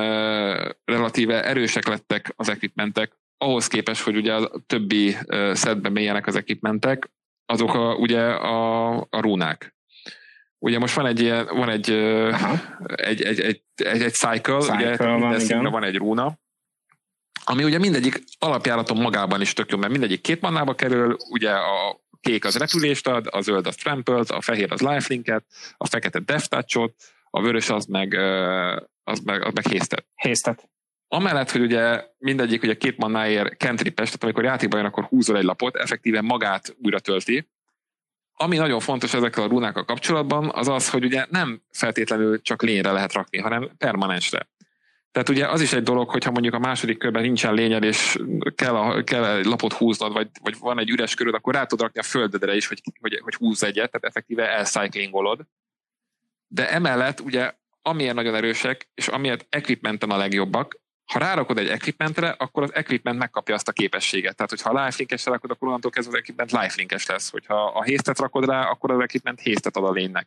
[0.84, 5.16] relatíve erősek lettek az equipmentek, ahhoz képest, hogy ugye a többi
[5.52, 7.10] szedben mélyenek az equipmentek,
[7.48, 9.76] azok a, ugye a, a rúnák.
[10.58, 14.96] Ugye most van egy ilyen, van egy, egy, egy, egy, egy, egy cycle, cycle ugye
[14.96, 15.62] van, minden igen.
[15.62, 16.38] van egy rúna,
[17.44, 22.00] ami ugye mindegyik alapjáraton magában is tök jó, mert mindegyik két mannába kerül, ugye a
[22.20, 25.44] kék az repülést ad, a zöld az tramples, a fehér az lifelinket,
[25.76, 26.92] a fekete death touch
[27.30, 28.14] a vörös az meg,
[29.02, 30.06] az meg, az meg hésztet.
[30.14, 30.68] Hésztet.
[31.08, 35.44] Amellett, hogy ugye mindegyik ugye két mannáért cantripes, tehát amikor játékban jön, akkor húzol egy
[35.44, 37.48] lapot, effektíven magát újra tölti.
[38.32, 42.92] Ami nagyon fontos ezekkel a runákkal kapcsolatban, az az, hogy ugye nem feltétlenül csak lényre
[42.92, 44.48] lehet rakni, hanem permanensre.
[45.12, 48.18] Tehát ugye az is egy dolog, hogyha mondjuk a második körben nincsen lényed, és
[48.54, 51.84] kell, a, kell egy lapot húznod, vagy, vagy van egy üres köröd, akkor rá tudod
[51.84, 55.40] rakni a földedre is, hogy, hogy, hogy húzz egyet, tehát effektíve elcyclingolod.
[56.46, 60.80] De emellett ugye amilyen nagyon erősek, és amiért equipmenten a legjobbak,
[61.12, 64.36] ha rárakod egy equipmentre, akkor az equipment megkapja azt a képességet.
[64.36, 67.30] Tehát, hogyha a lifelinkes rakod, akkor onnantól kezdve az equipment lifelinkes lesz.
[67.30, 70.26] Hogyha a hésztet rakod rá, akkor az equipment hésztet ad a lénynek.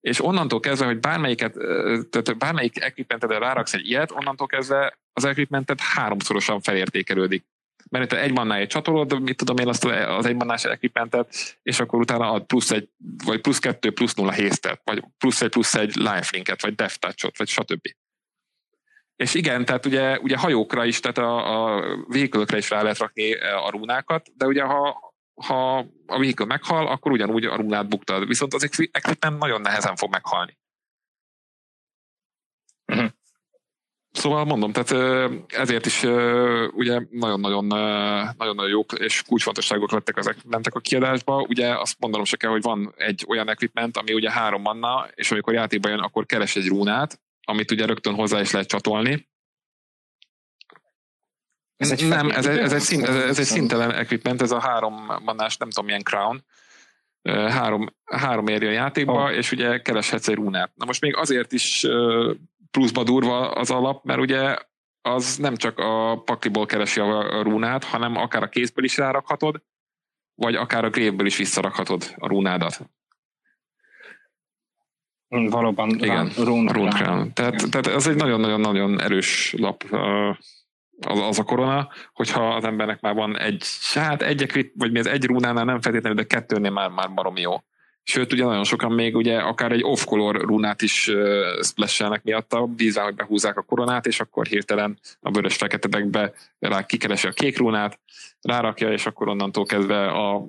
[0.00, 1.52] És onnantól kezdve, hogy bármelyiket,
[2.10, 7.44] tehát bármelyik equipmentedre ráraksz egy ilyet, onnantól kezdve az equipmentet háromszorosan felértékelődik.
[7.90, 12.00] Mert itt egy mannáért csatolod, mit tudom én azt az egy mannás equipmentet, és akkor
[12.00, 12.88] utána ad plusz egy,
[13.24, 17.38] vagy plusz kettő, plusz nulla hésztet, vagy plusz egy, plusz egy lifelinket, vagy death touch
[17.38, 17.88] vagy stb.
[19.20, 23.40] És igen, tehát ugye, ugye hajókra is, tehát a, a véhikölökre is rá lehet rakni
[23.40, 28.26] e, a rúnákat, de ugye ha, ha a véhikül meghal, akkor ugyanúgy a rúnát buktad.
[28.26, 30.58] Viszont az equipment nagyon nehezen fog meghalni.
[32.92, 33.10] Uh-huh.
[34.10, 36.02] Szóval mondom, tehát ezért is
[36.72, 37.64] ugye nagyon-nagyon
[38.36, 41.46] nagyon jók és kulcsfontosságok lettek ezek mentek a kiadásba.
[41.48, 45.30] Ugye azt mondanom se kell, hogy van egy olyan equipment, ami ugye három manna, és
[45.30, 49.28] amikor játékba jön, akkor keres egy rúnát, amit ugye rögtön hozzá is lehet csatolni.
[51.76, 54.94] Ez egy nem, ez, ez, egy szint, ez, ez egy szintelen equipment, ez a három
[55.24, 56.44] manás, nem tudom milyen crown,
[57.28, 59.36] három, három érje a játékba, oh.
[59.36, 60.72] és ugye kereshetsz egy rúnát.
[60.74, 61.86] Na most még azért is
[62.70, 64.56] pluszba durva az alap, mert ugye
[65.02, 69.62] az nem csak a pakliból keresi a rúnát, hanem akár a kézből is rárakhatod,
[70.34, 72.80] vagy akár a grévből is visszarakhatod a rúnádat.
[75.30, 76.28] Valóban Igen,
[76.90, 77.32] Crown.
[77.32, 79.84] Tehát, tehát ez egy nagyon-nagyon-nagyon erős lap
[81.00, 83.64] az, az a korona, hogyha az embernek már van egy,
[83.94, 87.52] hát egy, vagy mi az egy rúnánál nem feltétlenül, de kettőnél már, már barom jó.
[88.02, 93.02] Sőt, ugye nagyon sokan még ugye akár egy off-color runát is uh, splashelnek miatta, bízva,
[93.02, 98.00] hogy behúzzák a koronát, és akkor hirtelen a vörös feketedekbe rá kikeresi a kék runát,
[98.40, 100.44] rárakja, és akkor onnantól kezdve a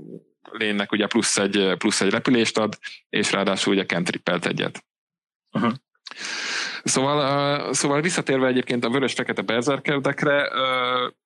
[0.51, 2.77] lénynek ugye plusz egy, plusz egy repülést ad,
[3.09, 4.85] és ráadásul ugye kentrippelt egyet.
[5.51, 5.73] Uh-huh.
[6.83, 10.47] Szóval, szóval visszatérve egyébként a vörös-fekete berzerkerdekre,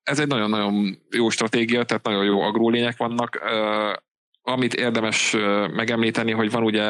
[0.04, 3.39] ez egy nagyon-nagyon jó stratégia, tehát nagyon jó agrólények vannak.
[4.41, 5.32] Amit érdemes
[5.71, 6.84] megemlíteni, hogy van ugye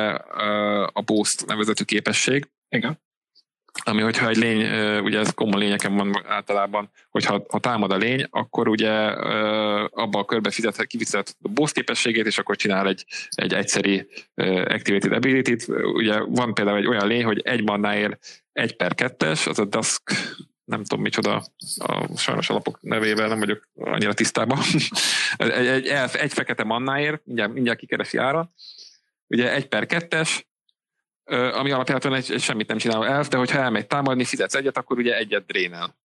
[0.83, 2.49] a Boost nevezetű képesség.
[2.69, 3.03] Igen.
[3.83, 4.61] Ami hogyha egy lény,
[4.99, 8.91] ugye ez komoly lényeken van általában, hogyha ha támad a lény, akkor ugye
[9.89, 14.07] abba a körbe fizet, kifizet a boss képességét, és akkor csinál egy, egy egyszeri
[14.65, 15.67] activated ability -t.
[15.93, 20.01] Ugye van például egy olyan lény, hogy egy mannáért egy per kettes, az a Dusk
[20.65, 21.43] nem tudom micsoda,
[21.77, 24.59] a sajnos alapok nevével nem vagyok annyira tisztában.
[25.37, 28.51] egy, egy, elf, egy fekete mannáért, mindjárt, mindjárt kikeresi ára,
[29.27, 30.47] ugye egy per kettes,
[31.25, 34.97] ami alapján egy, egy semmit nem csináló elf, de hogyha elmegy támadni, fizetsz egyet, akkor
[34.97, 35.97] ugye egyet drénel.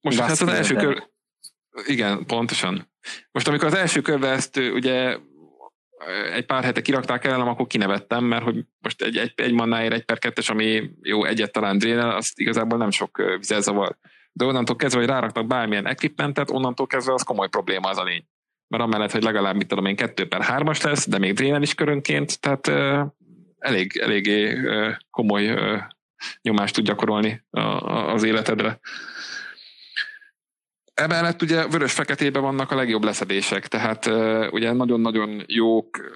[0.00, 1.08] Most hát az első kör...
[1.86, 2.90] Igen, pontosan.
[3.30, 5.16] Most amikor az első körbe ezt ugye
[6.32, 10.04] egy pár hete kirakták el, akkor kinevettem, mert hogy most egy, egy, egy mannáért egy
[10.04, 13.96] per kettes, ami jó, egyet talán drénel, azt igazából nem sok vizel zavar.
[14.32, 18.24] De onnantól kezdve, hogy ráraknak bármilyen equipmentet, onnantól kezdve az komoly probléma az a lény.
[18.68, 21.74] Mert amellett, hogy legalább, mit tudom én, kettő per hármas lesz, de még drénel is
[21.74, 22.66] körönként, tehát
[23.60, 24.58] elég, eléggé
[25.10, 25.58] komoly
[26.42, 27.42] nyomást tud gyakorolni
[28.12, 28.80] az életedre.
[30.94, 34.06] Emellett ugye vörös-feketében vannak a legjobb leszedések, tehát
[34.52, 36.12] ugye nagyon-nagyon jók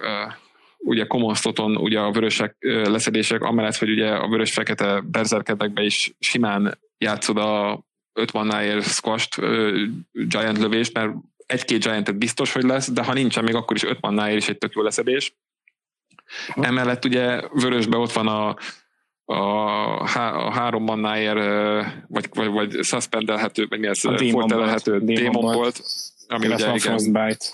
[0.77, 1.35] ugye Common
[1.77, 8.31] ugye a vörösek leszedések, amellett, hogy ugye a vörös-fekete berzerkedekbe is simán játszod a 5
[8.31, 9.81] mannáért squasht, uh,
[10.11, 11.13] giant lövést, mert
[11.45, 14.57] egy-két giantet biztos, hogy lesz, de ha nincsen, még akkor is 5 mannáért is egy
[14.57, 15.35] tök jó leszedés.
[16.55, 18.55] Emellett ugye vörösbe ott van a
[19.25, 21.37] a, há, a három mannáért,
[22.07, 23.99] vagy, vagy, vagy suspendelhető, vagy mi ez,
[24.31, 25.81] fortelelhető Demon volt,
[26.27, 27.45] ami ugye, a Frostbite.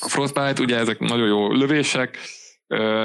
[0.00, 2.18] A Frostbite, ugye ezek nagyon jó lövések,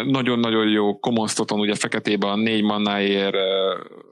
[0.05, 3.35] nagyon-nagyon jó Common Stoton, ugye feketében a négy mannáért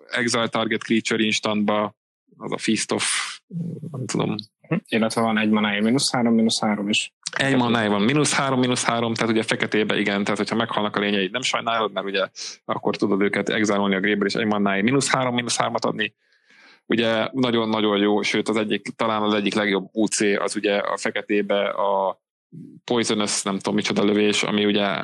[0.10, 1.95] Exile Target Creature instantba,
[2.38, 3.38] az a Feast of,
[3.91, 4.36] nem tudom.
[4.88, 7.13] Illetve van egy manáért mínusz három, mínusz három is.
[7.38, 10.99] Egy manája van mínusz három, mínusz három, tehát ugye feketébe igen, tehát hogyha meghalnak a
[10.99, 12.27] lényeid, nem sajnálod, mert ugye
[12.65, 16.13] akkor tudod őket exilolni a gréből, és egy manája mínusz három, mínusz hármat adni.
[16.86, 21.69] Ugye nagyon-nagyon jó, sőt az egyik, talán az egyik legjobb UC az ugye a feketébe
[21.69, 22.21] a
[22.84, 25.03] Poisonous, nem tudom micsoda lövés, ami ugye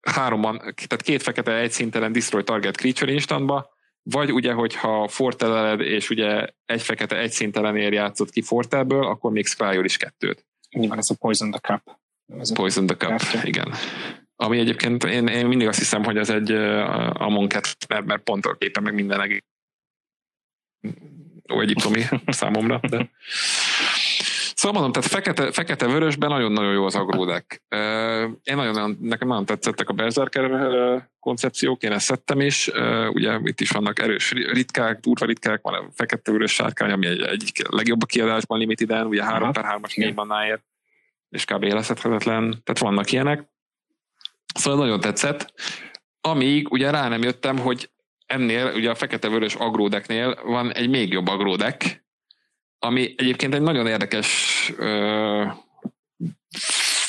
[0.00, 3.71] háromban, tehát két fekete egy szintelen destroy target creature instantba,
[4.02, 9.46] vagy ugye, hogyha forteleled, és ugye egy fekete egy szintelenér játszott ki fortelből, akkor még
[9.46, 10.46] scry is kettőt.
[10.70, 11.98] Nyilván ez a Poison the Cup.
[12.38, 13.46] Ez Poison the Cup, kártya.
[13.46, 13.72] igen.
[14.36, 17.48] Ami egyébként én, én mindig azt hiszem, hogy ez egy uh, Amon
[17.88, 19.42] mert, mert pont a képen meg minden egész
[21.52, 23.10] ó, egyiptomi számomra, de
[24.62, 27.62] Szóval mondom, tehát fekete, fekete-vörösben nagyon-nagyon jó az agródek.
[28.42, 32.70] Én nagyon, nekem nagyon tetszettek a Berserker koncepciók, én ezt szedtem is.
[33.08, 37.68] Ugye itt is vannak erős ritkák, durva ritkák, van a fekete-vörös sárkány, ami egy, egyik
[37.68, 40.62] legjobb a kiadásban limitiden, ugye 3 per 3-as 4 manáért,
[41.28, 41.62] és kb.
[41.62, 43.48] leszedhetetlen, tehát vannak ilyenek.
[44.54, 45.52] Szóval nagyon tetszett.
[46.20, 47.90] Amíg ugye rá nem jöttem, hogy
[48.26, 52.01] ennél, ugye a fekete-vörös agródeknél van egy még jobb agródek,
[52.84, 54.72] ami egyébként egy nagyon érdekes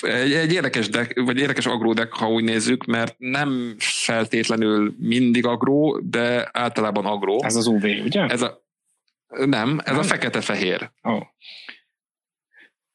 [0.02, 6.00] egy, egy érdekes deck, vagy érdekes agródek, ha úgy nézzük, mert nem feltétlenül mindig agró,
[6.00, 7.44] de általában agró.
[7.44, 8.26] Ez az UV, ugye?
[8.26, 8.64] Ez a,
[9.28, 10.00] nem, ez nem.
[10.00, 10.92] a fekete-fehér.
[11.02, 11.22] Oh.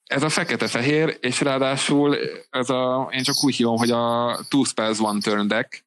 [0.04, 2.16] Ez a fekete-fehér, és ráadásul
[2.50, 5.84] ez a, én csak úgy hívom, hogy a Two Spells One Turn deck,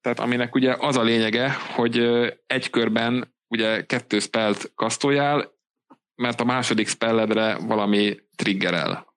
[0.00, 1.98] tehát aminek ugye az a lényege, hogy
[2.46, 5.53] egy körben ugye kettő spelt kasztoljál,
[6.14, 9.14] mert a második spelledre valami triggerel.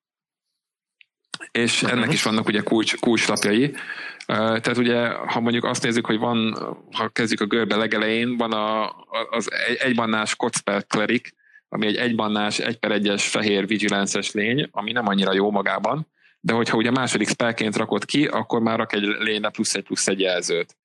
[1.51, 1.97] És uh-huh.
[1.97, 3.73] ennek is vannak ugye kulcs, kulcslapjai.
[4.25, 6.57] Tehát ugye, ha mondjuk azt nézzük, hogy van,
[6.91, 8.95] ha kezdjük a görbe legelején, van a,
[9.29, 11.29] az egy, egybannás Kocspel Cleric,
[11.69, 16.07] ami egy egybannás, egy per egyes fehér vigilance lény, ami nem annyira jó magában,
[16.39, 20.07] de hogyha ugye második spellként rakod ki, akkor már rak egy lényre plusz egy plusz
[20.07, 20.77] egy jelzőt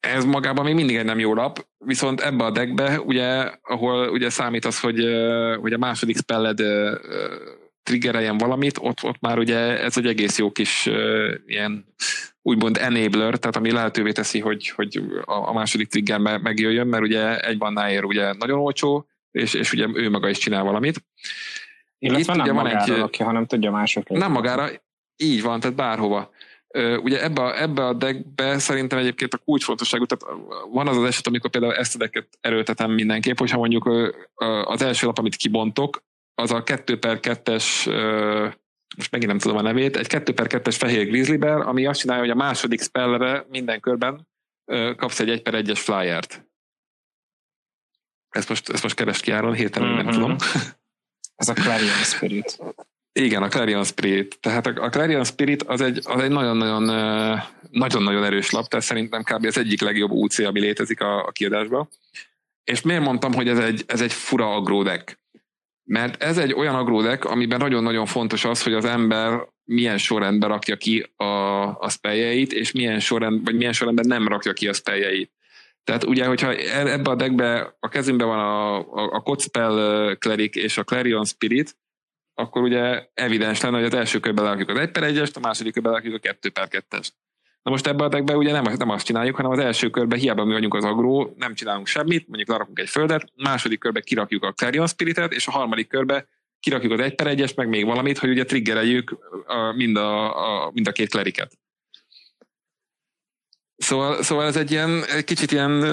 [0.00, 4.30] ez magában még mindig egy nem jó lap, viszont ebbe a deckbe, ugye, ahol ugye
[4.30, 5.06] számít az, hogy,
[5.60, 6.60] hogy a második spelled
[7.82, 10.90] triggereljen valamit, ott, ott már ugye ez egy egész jó kis
[11.46, 11.84] ilyen
[12.42, 17.58] úgymond enabler, tehát ami lehetővé teszi, hogy, hogy a második trigger megjöjjön, mert ugye egy
[17.58, 21.04] bannáért ugye nagyon olcsó, és, és ugye ő maga is csinál valamit.
[21.98, 24.08] Illetve Itt nem ugye magára van egy, aki, hanem tudja mások.
[24.08, 24.68] Nem magára,
[25.16, 26.30] így van, tehát bárhova.
[27.02, 31.26] Ugye ebbe a, ebbe a deckbe szerintem egyébként a kulcsfontosságú, tehát van az az eset,
[31.26, 33.90] amikor például ezt a decket erőltetem mindenképp, hogyha mondjuk
[34.64, 36.02] az első lap, amit kibontok,
[36.34, 37.64] az a 2 per 2-es,
[38.96, 42.00] most megint nem tudom a nevét, egy 2 per 2-es fehér grizzly bear, ami azt
[42.00, 44.28] csinálja, hogy a második spellre minden körben
[44.96, 46.48] kapsz egy 1 per 1-es flyert.
[48.28, 49.96] Ezt most, ezt most keres ki áron, hirtelen mm-hmm.
[49.96, 50.14] nem mhm.
[50.14, 50.36] tudom.
[51.36, 52.58] Ez a Clarion Spirit.
[53.12, 54.38] Igen, a Clarion Spirit.
[54.40, 56.82] Tehát a Clarion Spirit az egy, az egy nagyon-nagyon,
[57.70, 59.44] nagyon-nagyon erős lap, tehát szerintem kb.
[59.44, 61.88] az egyik legjobb UC, ami létezik a, a kiadásban.
[62.64, 65.18] És miért mondtam, hogy ez egy, ez egy fura agródek?
[65.84, 70.76] Mert ez egy olyan agródek, amiben nagyon-nagyon fontos az, hogy az ember milyen sorrendben rakja
[70.76, 71.24] ki a,
[71.80, 75.30] a speljeit, és milyen sorrend, vagy milyen sorrendben nem rakja ki a speljeit.
[75.84, 80.56] Tehát ugye, hogyha e, ebbe a deckbe a kezünkben van a, a, a Codspell Cleric
[80.56, 81.76] és a Clarion Spirit,
[82.40, 85.72] akkor ugye evidens lenne, hogy az első körben lerakjuk az 1 per 1 a második
[85.72, 86.98] körben lerakjuk a 2 per 2
[87.62, 90.44] Na most ebben a deckben ugye nem, nem azt csináljuk, hanem az első körben hiába
[90.44, 94.52] mi vagyunk az agró, nem csinálunk semmit, mondjuk lerakunk egy földet, második körben kirakjuk a
[94.52, 96.26] Clarion Spiritet, és a harmadik körben
[96.60, 99.18] kirakjuk az 1 per 1 meg még valamit, hogy ugye triggereljük
[99.74, 101.58] mind, a, a, mind a két kleriket.
[103.80, 105.84] Szóval, szóval ez egy ilyen kicsit ilyen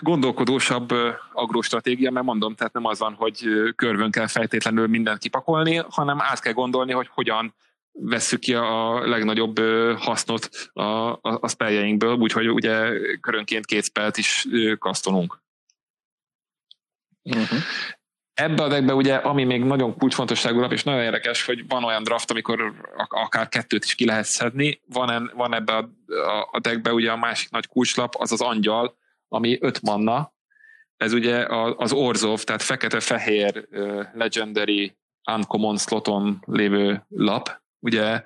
[0.00, 0.90] gondolkodósabb
[1.32, 6.40] agróstratégia, mert mondom, tehát nem az van, hogy körvön kell feltétlenül mindent kipakolni, hanem át
[6.40, 7.54] kell gondolni, hogy hogyan
[7.92, 9.58] vesszük ki a legnagyobb
[9.98, 14.46] hasznot a, a, a speljeinkből, úgyhogy ugye körönként két spelt is
[14.78, 15.42] kasztolunk.
[17.22, 17.58] Uh-huh.
[18.40, 22.02] Ebbe a deckbe ugye, ami még nagyon kulcsfontosságú lap, és nagyon érdekes, hogy van olyan
[22.02, 22.74] draft, amikor
[23.08, 27.50] akár kettőt is ki lehet szedni, van, van ebbe a, a deckbe ugye a másik
[27.50, 28.96] nagy kulcslap, az az angyal,
[29.28, 30.32] ami öt manna,
[30.96, 33.68] ez ugye az Orzov, tehát fekete-fehér
[34.12, 34.96] legendary
[35.32, 38.22] uncommon sloton lévő lap, ugye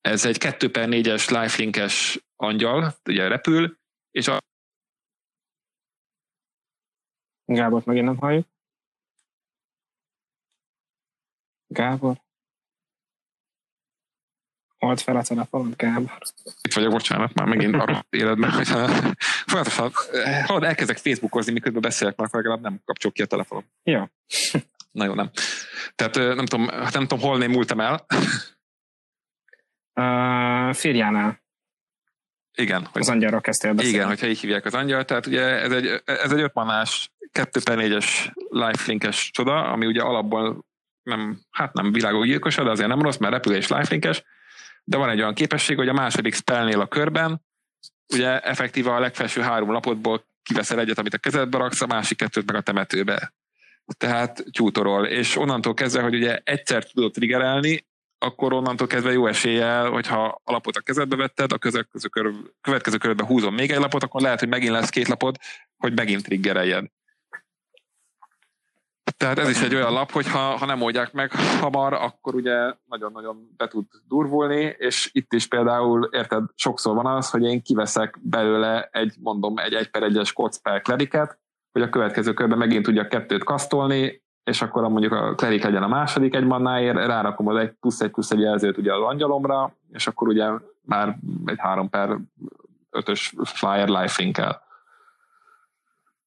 [0.00, 3.78] ez egy 2 per 4-es lifelinkes angyal, ugye repül,
[4.10, 4.38] és a
[7.44, 8.52] Gábor megint nem halljuk.
[11.74, 12.22] Gábor?
[14.78, 16.18] Halt fel a telefonod, Gábor.
[16.62, 18.66] Itt vagyok, bocsánat, már megint arra életben, hogy
[19.50, 19.92] folyamatosan
[20.44, 23.64] hallod, elkezdek Facebookozni, miközben beszélek, mert legalább nem kapcsol ki a telefonom.
[23.82, 24.10] Ja.
[24.98, 25.30] Na jó, nem.
[25.94, 28.06] Tehát nem tudom, nem tudom hol némultam el.
[29.94, 31.42] Uh, Firjánál.
[32.56, 32.84] Igen.
[32.92, 33.96] Hogy, az angyalról kezdtél beszélni.
[33.96, 37.78] Igen, hogyha így hívják az angyal, tehát ugye ez egy, ez egy ötmanás, 2 per
[37.80, 40.64] 4-es lifelinkes csoda, ami ugye alapból
[41.04, 44.22] nem, hát nem világok de azért nem rossz, mert repülés lifelinkes,
[44.84, 47.42] de van egy olyan képesség, hogy a második spellnél a körben,
[48.12, 52.46] ugye effektíve a legfelső három lapotból kiveszel egyet, amit a kezedbe raksz, a másik kettőt
[52.46, 53.34] meg a temetőbe.
[53.96, 57.86] Tehát tyútorol, és onnantól kezdve, hogy ugye egyszer tudod triggerelni,
[58.18, 63.26] akkor onnantól kezdve jó eséllyel, hogyha alapot a kezedbe vetted, a következő, kör, következő körben
[63.26, 65.36] húzom még egy lapot, akkor lehet, hogy megint lesz két lapod,
[65.76, 66.86] hogy megint triggereljed.
[69.16, 72.74] Tehát ez is egy olyan lap, hogy ha, ha nem oldják meg hamar, akkor ugye
[72.86, 78.18] nagyon-nagyon be tud durvulni, és itt is például, érted, sokszor van az, hogy én kiveszek
[78.22, 81.38] belőle egy, mondom, egy egy per egyes kocper kleriket,
[81.72, 85.88] hogy a következő körben megint tudjak kettőt kasztolni, és akkor mondjuk a klerik legyen a
[85.88, 90.06] második egy mannáért, rárakom az egy plusz egy plusz egy jelzőt ugye az angyalomra, és
[90.06, 90.50] akkor ugye
[90.82, 92.18] már egy három per
[92.90, 94.63] ötös flyer life-inkkel.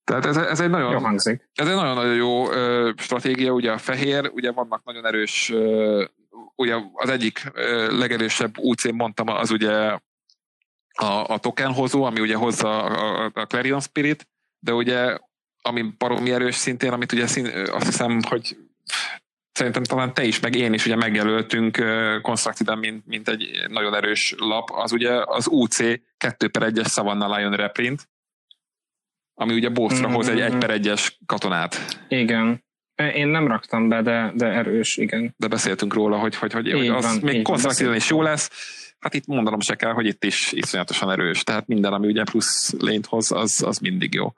[0.08, 1.50] Tehát ez, ez egy nagyon, jó hangzik.
[1.54, 6.04] Ez egy nagyon-nagyon jó ö, stratégia, ugye a fehér, ugye vannak nagyon erős, ö,
[6.56, 9.72] ugye az egyik ö, legerősebb UC mondtam, az ugye
[10.98, 14.28] a, a tokenhozó, ami ugye hozza a, a, a Clarion Spirit,
[14.60, 15.18] de ugye
[15.62, 18.58] ami baromi erős szintén, amit ugye szín, azt hiszem, hogy
[19.52, 21.84] szerintem talán te is, meg én is ugye megjelöltünk
[22.22, 25.78] Constructed mint, mint egy nagyon erős lap, az ugye az UC
[26.18, 28.10] 2 per 1-es Savannah Lion reprint,
[29.40, 30.60] ami ugye Bószra hoz egy 1 mm-hmm.
[30.60, 32.00] per 1-es katonát.
[32.08, 32.64] Igen.
[33.14, 35.34] Én nem raktam be, de, de erős, igen.
[35.38, 38.50] De beszéltünk róla, hogy, hogy, hogy, hogy az van, még Constructed is jó lesz.
[39.00, 41.44] Hát itt mondanom se kell, hogy itt is iszonyatosan erős.
[41.44, 44.34] Tehát minden, ami ugye plusz lényt hoz, az, az mindig jó.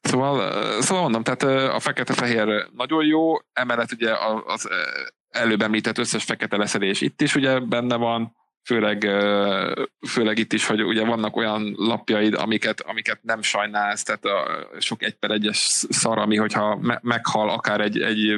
[0.00, 4.12] Szóval, szóval mondom, tehát a fekete-fehér nagyon jó, emellett ugye
[4.46, 4.68] az
[5.28, 9.00] előbb említett összes fekete leszedés itt is ugye benne van, főleg,
[10.08, 15.02] főleg itt is, hogy ugye vannak olyan lapjaid, amiket, amiket nem sajnálsz, tehát a sok
[15.02, 15.58] egy per egyes
[15.88, 18.36] szar, ami hogyha meghal akár egy, egy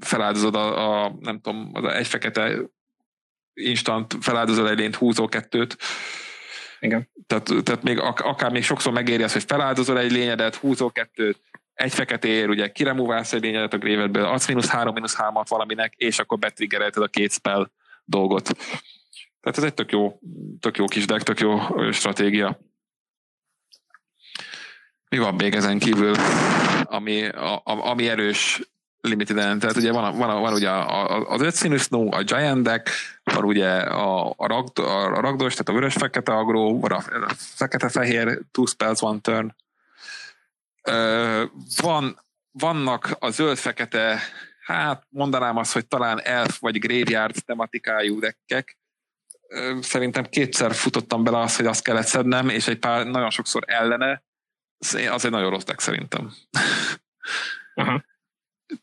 [0.00, 2.58] feláldozod a, a nem tudom, az egy fekete
[3.54, 5.76] instant feláldozod egy lényt húzó kettőt,
[6.80, 7.08] igen.
[7.26, 11.40] Tehát, tehát még akár még sokszor megéri az, hogy feláldozol egy lényedet, húzol kettőt,
[11.74, 16.18] egy feketér, ugye kiremúválsz egy lényedet a grévedből, adsz mínusz három, mínusz hármat valaminek, és
[16.18, 17.70] akkor betriggerelted a két spell
[18.04, 18.56] dolgot.
[19.40, 20.18] Tehát ez egy tök jó,
[20.60, 21.58] tök jó kis deck, tök jó
[21.92, 22.58] stratégia.
[25.08, 26.16] Mi van még ezen kívül,
[26.84, 28.60] ami, a, ami erős
[29.00, 30.70] limited end, tehát ugye van, van, van ugye
[31.26, 32.90] az ötszínű snow, a giant deck,
[33.24, 38.40] van ugye a, a, ragd, a ragdos, tehát a vörös-fekete agró, van a, a fekete-fehér,
[38.50, 39.54] two spells, one turn.
[41.80, 44.20] van, vannak a zöld-fekete
[44.64, 48.78] hát mondanám azt, hogy talán elf vagy graveyard tematikájú dekkek.
[49.80, 54.22] Szerintem kétszer futottam bele azt, hogy azt kellett szednem, és egy pár nagyon sokszor ellene.
[55.10, 56.32] Az egy nagyon rossz deck szerintem.
[57.74, 58.04] Aha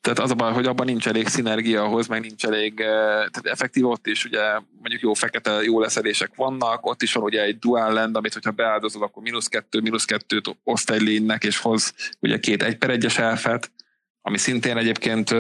[0.02, 3.86] tehát az a baj, hogy abban nincs elég szinergia ahhoz, meg nincs elég, tehát effektív
[3.86, 7.94] ott is ugye mondjuk jó fekete, jó leszedések vannak, ott is van ugye egy dual
[7.94, 12.40] land, amit hogyha beáldozol, akkor mínusz kettő, mínusz kettőt oszt egy lénynek, és hoz ugye
[12.40, 13.72] két egy per egyes elfet,
[14.22, 15.32] ami szintén egyébként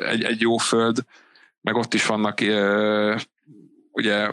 [0.00, 0.98] egy, egy jó föld,
[1.60, 2.40] meg ott is vannak
[3.92, 4.32] ugye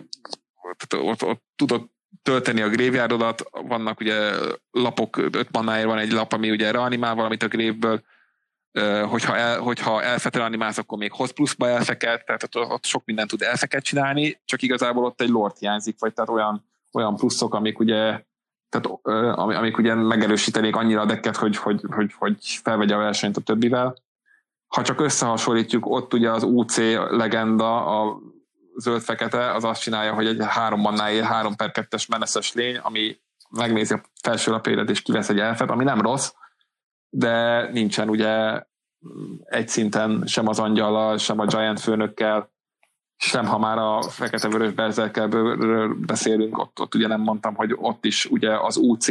[0.90, 1.90] ott, ott tudod
[2.22, 4.32] tölteni a graveyardodat, vannak ugye
[4.72, 8.02] lapok, öt manáért van egy lap, ami ugye reanimál valamit a grévből,
[9.10, 13.30] hogyha, el, hogyha elfetel animálsz, akkor még hoz pluszba elfeket, tehát ott, ott sok mindent
[13.30, 17.80] tud elfeket csinálni, csak igazából ott egy lord hiányzik, vagy tehát olyan, olyan pluszok, amik
[17.80, 18.22] ugye
[18.70, 19.00] tehát,
[19.58, 23.96] amik ugye megerősítenék annyira a dekket, hogy, hogy, hogy, hogy felvegye a versenyt a többivel.
[24.68, 26.78] Ha csak összehasonlítjuk, ott ugye az UC
[27.10, 28.20] legenda, a
[28.76, 33.18] zöld-fekete, az azt csinálja, hogy egy három mannál ér, három per kettes meneszes lény, ami
[33.50, 36.34] megnézi a felső lapédet és kivesz egy elfet, ami nem rossz,
[37.10, 38.64] de nincsen ugye
[39.44, 42.50] egy szinten sem az angyallal, sem a Giant főnökkel,
[43.18, 48.26] sem ha már a fekete-vörös berzerkelből beszélünk, ott, ott ugye nem mondtam, hogy ott is
[48.26, 49.08] ugye az UC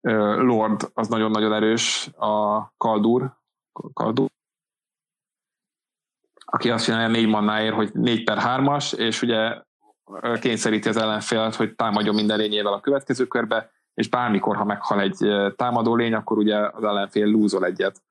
[0.00, 3.36] Lord az nagyon-nagyon erős, a Kaldur,
[3.92, 4.28] Kaldur
[6.50, 9.62] aki azt csinálja négy mannáért, hogy négy per hármas, és ugye
[10.40, 15.52] kényszeríti az ellenfélet, hogy támadjon minden lényével a következő körbe, és bármikor, ha meghal egy
[15.56, 18.02] támadó lény, akkor ugye az ellenfél lúzol egyet.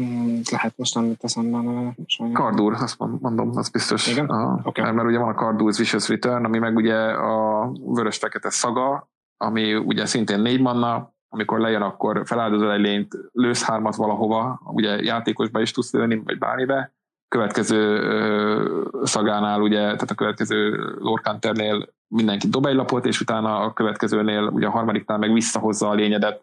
[0.00, 1.94] Mm, lehet most nem jut eszembe.
[2.32, 4.06] Kardur, azt mondom, az biztos.
[4.06, 4.26] Igen?
[4.26, 4.84] A, okay.
[4.84, 9.74] mert, mert ugye van a Kardur's Vicious Return, ami meg ugye a vörös-fekete szaga, ami
[9.74, 15.60] ugye szintén négy manna, amikor lejön, akkor feláldozol egy lényt, lősz hármat valahova, ugye játékosba
[15.60, 16.92] is tudsz lőni, vagy bármibe.
[17.28, 23.72] Következő ö, szagánál, ugye, tehát a következő Lorcanternél mindenki dob egy lapot, és utána a
[23.72, 26.42] következőnél, ugye a harmadiknál meg visszahozza a lényedet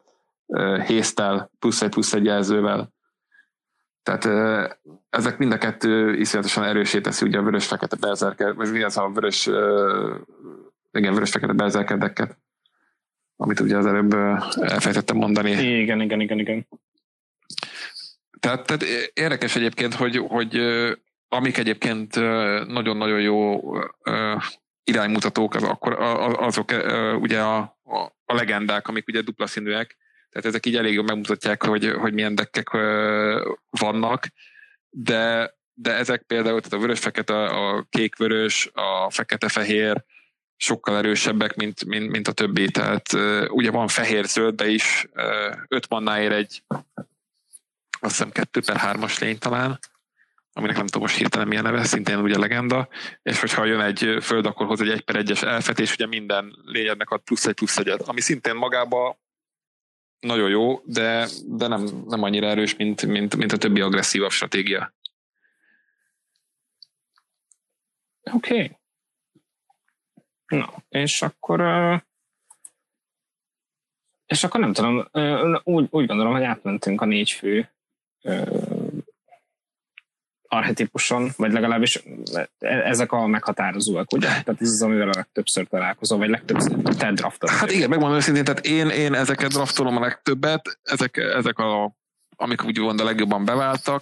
[0.85, 2.93] héztel, plusz egy plusz egy jelzővel.
[4.05, 4.25] Tehát
[5.09, 9.09] ezek mind a kettő iszonyatosan erősé teszi ugye a vörös-fekete berzerker, vagy mi az a
[9.13, 9.45] vörös,
[10.91, 12.37] igen, vörös-fekete berzerkedeket,
[13.35, 14.13] amit ugye az előbb
[14.61, 15.51] elfejtettem mondani.
[15.51, 16.67] Igen, igen, igen, igen.
[18.39, 18.83] Tehát, tehát
[19.13, 20.59] érdekes egyébként, hogy, hogy
[21.27, 22.15] amik egyébként
[22.67, 23.61] nagyon-nagyon jó
[24.83, 25.93] iránymutatók, az akkor,
[26.39, 26.71] azok
[27.19, 29.97] ugye a, a, a legendák, amik ugye dupla színűek,
[30.35, 32.69] tehát ezek így elég jól megmutatják, hogy, hogy milyen dekkek
[33.69, 34.27] vannak,
[34.89, 40.03] de, de ezek például, tehát a vörös-fekete, a kék-vörös, a fekete-fehér
[40.57, 42.71] sokkal erősebbek, mint, mint, mint a többi.
[42.71, 43.13] Tehát
[43.47, 45.07] ugye van fehér-zöldbe is,
[45.67, 46.63] öt mannáért egy
[47.99, 49.79] azt hiszem 2 per 3-as lény talán,
[50.53, 52.87] aminek nem tudom most hirtelen milyen neve, szintén ugye legenda,
[53.21, 56.55] és hogyha jön egy föld, akkor hoz egy 1 per 1-es elfet, és ugye minden
[56.65, 59.17] lényednek ad plusz egy plusz egyet, ami szintén magába
[60.19, 64.93] nagyon jó, de, de nem, nem annyira erős, mint, mint, mint a többi agresszívabb stratégia.
[68.33, 68.53] Oké.
[68.53, 68.77] Okay.
[70.45, 71.61] Na, és akkor
[74.25, 75.07] és akkor nem tudom,
[75.63, 77.69] úgy, úgy gondolom, hogy átmentünk a négy fő
[80.55, 82.03] archetipuson, vagy legalábbis
[82.59, 84.27] ezek a meghatározóak, ugye?
[84.27, 87.49] Tehát ez az, amivel a legtöbbször találkozom, vagy legtöbbször te draftol.
[87.49, 91.95] Hát igen, megmondom őszintén, tehát én, én ezeket draftolom a legtöbbet, ezek, ezek a,
[92.35, 94.01] amik úgy van a legjobban beváltak.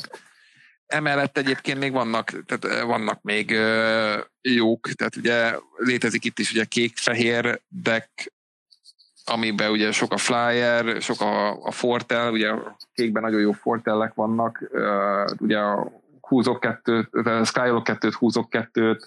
[0.85, 6.63] Emellett egyébként még vannak, tehát vannak még uh, jók, tehát ugye létezik itt is ugye
[6.63, 8.31] kék-fehér deck,
[9.25, 12.51] amiben ugye sok a flyer, sok a, a fortel, ugye
[12.93, 17.09] kékben nagyon jó fortellek vannak, uh, ugye a húzok kettőt,
[17.43, 19.05] Skylog kettőt, húzok kettőt,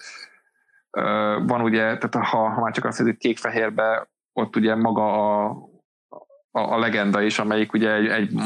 [1.45, 5.49] van ugye, tehát ha, ha már csak azt hogy kék-fehérbe, ott ugye maga a,
[6.51, 8.39] a, a legenda is, amelyik ugye egy, egy,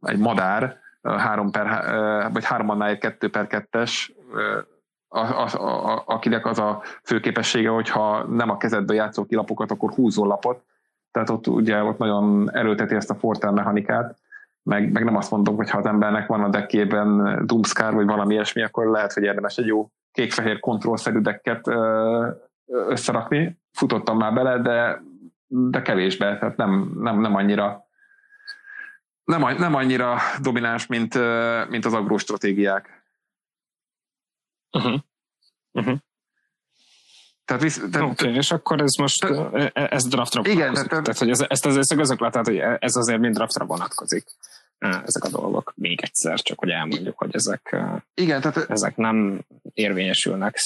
[0.00, 1.68] egy madár, három per,
[2.32, 4.12] vagy három annál egy kettő per kettes,
[5.08, 9.70] a, a, a, akinek az a fő képessége, hogyha nem a kezedbe játszol ki lapokat,
[9.70, 10.62] akkor húzol lapot,
[11.10, 14.18] tehát ott ugye ott nagyon erőlteti ezt a fortel mechanikát,
[14.62, 18.34] meg, meg nem azt mondom, hogy ha az embernek van a deckében Doomscar vagy valami
[18.34, 21.66] ilyesmi, akkor lehet, hogy érdemes egy jó kék-fehér kontrollszerű decket
[22.66, 23.60] összerakni.
[23.72, 25.02] Futottam már bele, de,
[25.46, 27.86] de kevésbe, tehát nem, nem, nem annyira
[29.24, 31.14] nem, nem annyira domináns, mint,
[31.68, 33.06] mint az agró stratégiák.
[34.76, 35.00] Uh-huh.
[35.72, 35.98] Uh-huh.
[37.48, 39.24] Tehát, visz, tehát okay, és akkor ez most,
[39.72, 43.20] ez draftra igen, tehát, tehát, hogy ez, ezt azért szögözök le, tehát, hogy ez azért
[43.20, 44.24] mind draftra vonatkozik.
[44.78, 47.76] ezek a dolgok még egyszer, csak hogy elmondjuk, hogy ezek,
[48.14, 49.40] Igen, tehát, ezek nem
[49.74, 50.58] érvényesülnek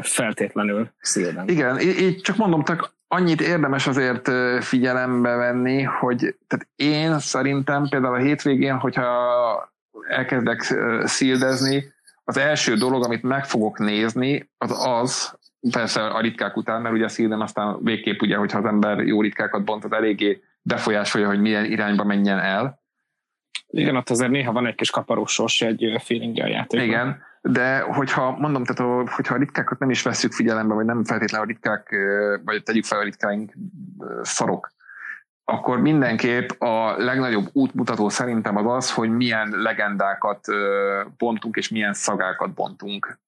[0.00, 1.48] feltétlenül szélben.
[1.48, 4.30] Igen, így csak mondom, csak annyit érdemes azért
[4.64, 9.72] figyelembe venni, hogy tehát én szerintem például a hétvégén, hogyha
[10.08, 11.92] elkezdek szildezni,
[12.24, 15.38] az első dolog, amit meg fogok nézni, az az,
[15.70, 19.22] persze a ritkák után, mert ugye a szíden aztán végképp ugye, hogyha az ember jó
[19.22, 22.78] ritkákat bont, az eléggé befolyásolja, hogy milyen irányba menjen el.
[23.66, 26.88] Igen, ott azért néha van egy kis kaparós egy feeling a játékban.
[26.88, 31.46] Igen, de hogyha mondom, tehát hogyha a ritkákat nem is veszük figyelembe, vagy nem feltétlenül
[31.46, 31.94] a ritkák,
[32.44, 33.52] vagy tegyük fel a ritkáink
[34.22, 34.72] szarok,
[35.50, 40.46] akkor mindenképp a legnagyobb útmutató szerintem az az, hogy milyen legendákat
[41.18, 43.18] bontunk, és milyen szagákat bontunk.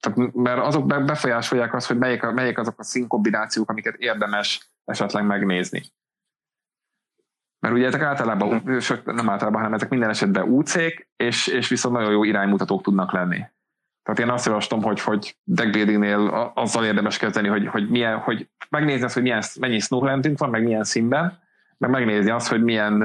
[0.00, 5.82] Tehát, mert azok befolyásolják azt, hogy melyik, melyik azok a színkombinációk, amiket érdemes esetleg megnézni.
[7.60, 8.62] Mert ugye ezek általában,
[9.04, 13.44] nem általában, hanem ezek minden esetben úcék, és, és viszont nagyon jó iránymutatók tudnak lenni.
[14.02, 19.04] Tehát én azt javaslom, hogy, hogy deckbuildingnél azzal érdemes kezdeni, hogy, hogy, milyen, hogy megnézni
[19.04, 21.38] azt, hogy milyen, mennyi snowlandünk van, meg milyen színben,
[21.78, 23.02] meg megnézni azt, hogy milyen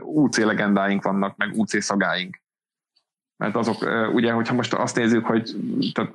[0.00, 2.40] UC legendáink vannak, meg UC szagáink.
[3.36, 3.76] Mert azok,
[4.12, 5.56] ugye, hogyha most azt nézzük, hogy
[5.92, 6.12] tehát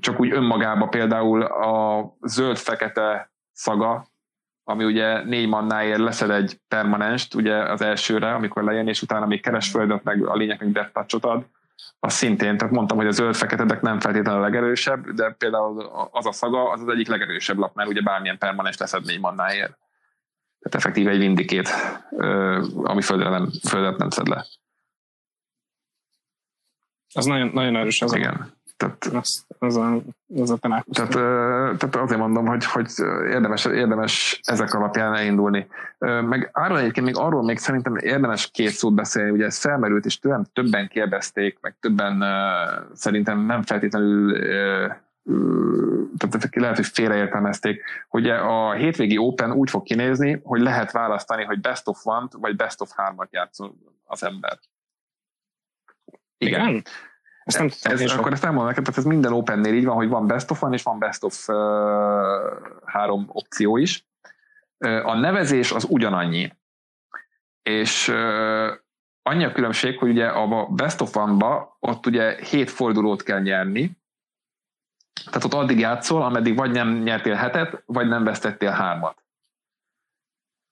[0.00, 4.06] csak úgy önmagában például a zöld-fekete szaga,
[4.64, 9.42] ami ugye négy mannáért leszed egy permanenst, ugye az elsőre, amikor lejön, és utána még
[9.42, 11.44] keres földet, meg a lényeg death ad,
[11.98, 16.32] az szintén, tehát mondtam, hogy a zöld-feketedek nem feltétlenül a legerősebb, de például az a
[16.32, 19.78] szaga az az egyik legerősebb lap, mert ugye bármilyen permanens leszed négy mannáért.
[20.58, 21.68] Tehát effektíve egy vindikét,
[22.82, 24.46] ami földre nem, földet nem szed le.
[27.14, 28.14] Az nagyon, nagyon erős az.
[28.14, 28.52] Igen.
[28.76, 30.02] Tehát, az, az a,
[30.36, 31.10] az a tehát,
[31.78, 32.90] tehát azért mondom, hogy, hogy
[33.30, 35.66] érdemes, érdemes ezek alapján elindulni.
[35.98, 40.18] Meg arról egyébként még arról még szerintem érdemes két szót beszélni, ugye ez felmerült, és
[40.18, 42.24] többen, többen kérdezték, meg többen
[42.94, 44.38] szerintem nem feltétlenül
[46.16, 51.60] tehát lehet, hogy félreértelmezték, hogy a hétvégi Open úgy fog kinézni, hogy lehet választani, hogy
[51.60, 54.58] best of one vagy best of hármat játszol az ember.
[56.38, 56.68] Igen.
[56.68, 56.82] Igen.
[57.44, 60.08] Ezt nem ez, ez, akkor ezt elmondom neked, tehát ez minden Opennél így van, hogy
[60.08, 61.56] van best of van, és van best of uh,
[62.84, 64.06] három opció is.
[64.78, 66.52] Uh, a nevezés az ugyanannyi.
[67.62, 68.70] És uh,
[69.22, 73.98] annyi a különbség, hogy ugye a best of one-ba ott ugye hét fordulót kell nyerni,
[75.24, 79.22] tehát ott addig játszol, ameddig vagy nem nyertél hetet, vagy nem vesztettél hármat.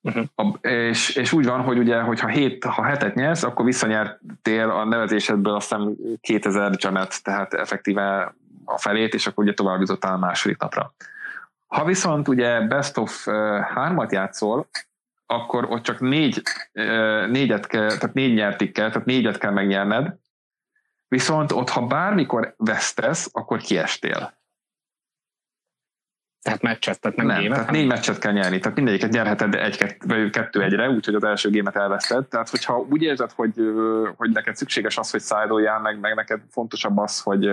[0.01, 0.25] Uh-huh.
[0.35, 4.85] A, és, és úgy van, hogy ugye, hogyha hét, ha hetet nyersz, akkor visszanyertél a
[4.85, 8.35] nevezésedből aztán 2000 gemet, tehát effektíve
[8.65, 10.93] a felét, és akkor ugye tovább jutottál a második napra.
[11.67, 13.27] Ha viszont ugye best of
[13.73, 14.67] hármat játszol,
[15.25, 16.41] akkor ott csak négy,
[17.29, 20.15] négyet kell, tehát négy nyertik kell, tehát négyet kell megnyerned,
[21.07, 24.38] viszont ott, ha bármikor vesztesz, akkor kiestél.
[26.41, 27.57] Tehát meccset, tehát nem, nem gémet?
[27.57, 31.49] tehát négy meccset kell nyerni, tehát mindegyiket nyerheted egy, vagy kettő egyre, úgyhogy az első
[31.49, 32.27] gémet elveszted.
[32.27, 33.53] Tehát, hogyha úgy érzed, hogy,
[34.15, 37.49] hogy neked szükséges az, hogy szájdoljál, meg, meg neked fontosabb az, hogy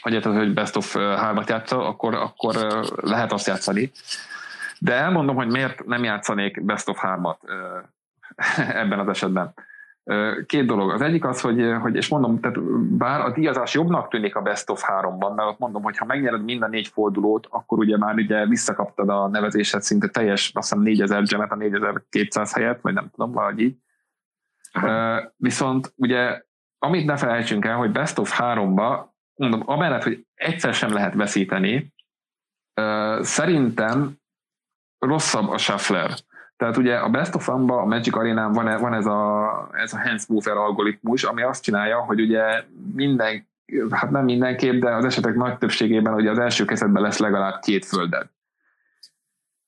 [0.00, 2.54] hogy érted, hogy best of hármat játszol, akkor, akkor
[3.00, 3.90] lehet azt játszani.
[4.78, 7.40] De elmondom, hogy miért nem játszanék best of hármat
[8.80, 9.54] ebben az esetben.
[10.46, 10.90] Két dolog.
[10.90, 12.62] Az egyik az, hogy, hogy és mondom, tehát
[12.96, 16.44] bár a díjazás jobbnak tűnik a Best of 3-ban, mert ott mondom, hogy ha megnyered
[16.44, 20.84] mind a négy fordulót, akkor ugye már ugye visszakaptad a nevezésed szinte teljes, azt hiszem
[20.84, 23.76] 4000 gemet a 4200 helyett, vagy nem tudom, valahogy így.
[24.72, 25.32] Aha.
[25.36, 26.42] Viszont ugye,
[26.78, 29.04] amit ne felejtsünk el, hogy Best of 3-ba,
[29.34, 31.92] mondom, amellett, hogy egyszer sem lehet veszíteni,
[33.20, 34.18] szerintem
[34.98, 36.10] rosszabb a shuffler.
[36.60, 40.00] Tehát ugye a Best of Fun-ba, a Magic Arena van, van ez a, ez a
[40.00, 43.48] Hans Mover algoritmus, ami azt csinálja, hogy ugye minden,
[43.90, 47.84] hát nem mindenképp, de az esetek nagy többségében ugye az első kezdetben lesz legalább két
[47.84, 48.26] földed.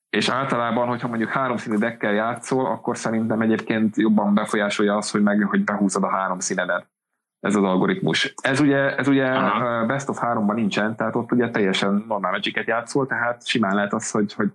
[0.09, 5.21] És általában, hogyha mondjuk három színű deckkel játszol, akkor szerintem egyébként jobban befolyásolja az, hogy
[5.21, 6.87] meg, hogy behúzod a három színedet.
[7.39, 8.33] Ez az algoritmus.
[8.41, 9.29] Ez ugye, ez ugye
[9.85, 14.11] Best of 3-ban nincsen, tehát ott ugye teljesen normál magic játszol, tehát simán lehet az,
[14.11, 14.51] hogy, hogy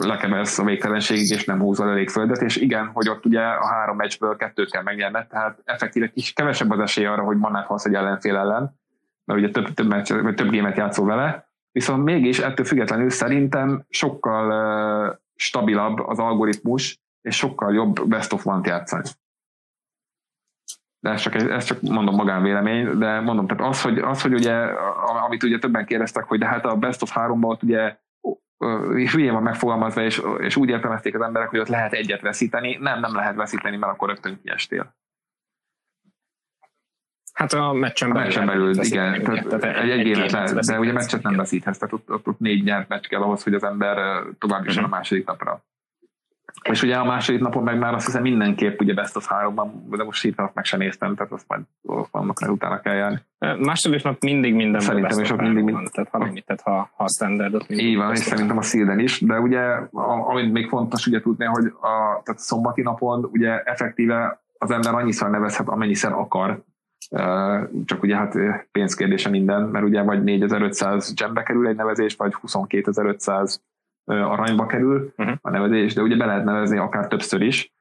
[0.00, 3.96] lekemelsz a végtelenségig, és nem húzol elég földet, és igen, hogy ott ugye a három
[3.96, 7.94] meccsből kettőt kell megnyerned, tehát effektíve kis kevesebb az esély arra, hogy manát halsz egy
[7.94, 8.80] ellenfél ellen,
[9.24, 13.84] mert ugye több, több, meccs, vagy több gémet játszol vele, viszont mégis ettől függetlenül szerintem
[13.88, 14.46] sokkal
[15.08, 19.08] uh, stabilabb az algoritmus, és sokkal jobb best of one-t játszani.
[21.00, 24.54] De ez csak, ez csak mondom magánvélemény, de mondom, tehát az, hogy, az, hogy ugye,
[25.26, 27.96] amit ugye többen kérdeztek, hogy de hát a best of 3-ban ott ugye
[29.12, 32.76] hülyén van megfogalmazva, és, és úgy értelmezték az emberek, hogy ott lehet egyet veszíteni.
[32.80, 34.94] Nem, nem lehet veszíteni, mert akkor rögtön kiestél.
[37.32, 38.22] Hát a meccsen belül.
[38.22, 39.22] A meccsen belül, igen.
[39.22, 42.38] Tehát, tehát egy, egy, egy lehet, de ugye meccset nem veszíthetsz, tehát ott, ott, ott
[42.38, 44.92] négy nyert meccs kell ahhoz, hogy az ember tovább is uh-huh.
[44.92, 45.64] a második napra.
[46.62, 50.04] És ugye a második napon meg már azt hiszem mindenképp ugye best of háromban, de
[50.04, 51.62] most itt meg sem néztem, tehát azt majd
[52.10, 53.20] vannak, utána kell járni.
[53.58, 55.88] Második nap mindig minden Szerintem is ott mindig, mind...
[55.92, 57.86] tehát ha tehát ha, ha a standardot mindig.
[57.86, 61.64] Így van, és szerintem a szilden is, de ugye, amit még fontos ugye tudni, hogy
[61.64, 66.62] a tehát szombati napon ugye effektíve az ember annyiszor nevezhet, amennyiszer akar,
[67.84, 68.36] csak ugye hát
[68.72, 72.32] pénzkérdése minden, mert ugye vagy 4500 gembe kerül egy nevezés, vagy
[72.66, 73.62] 22500
[74.04, 75.36] aranyba kerül uh-huh.
[75.40, 77.72] a nevezés, de ugye be lehet nevezni akár többször is.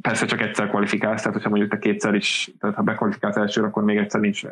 [0.00, 3.84] Persze csak egyszer kvalifikálsz, tehát hogyha mondjuk te kétszer is, tehát ha bekvalifikálsz elsőre, akkor
[3.84, 4.42] még egyszer nincs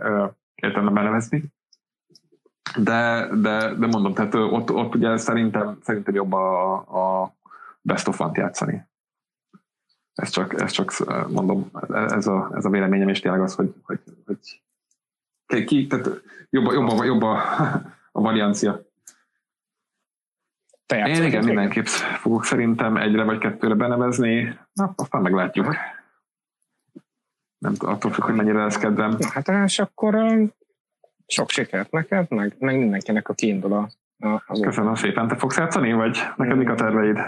[0.55, 1.45] értelme benevezni.
[2.77, 6.73] De, de, de mondom, tehát ott, ott ugye szerintem, szerintem jobb a,
[7.23, 7.35] a
[7.81, 8.89] best of játszani.
[10.15, 10.93] Ez csak, ez csak
[11.29, 16.07] mondom, ez a, ez a véleményem, és tényleg az, hogy, hogy, hogy ki, tehát
[16.51, 17.43] jobb, jobb, jobb, jobb a,
[18.13, 18.90] a variancia.
[20.91, 25.77] Te Én igen, mindenképp fogok szerintem egyre vagy kettőre benevezni, na, aztán meglátjuk.
[27.59, 29.17] Nem attól függ, hogy mennyire lesz kedvem.
[29.19, 30.15] Na, hát és akkor
[31.27, 33.89] sok sikert neked, meg, meg mindenkinek, a kiindul a,
[34.47, 35.29] az Köszönöm szépen.
[35.29, 37.19] Te fogsz játszani, vagy neked mik a terveid?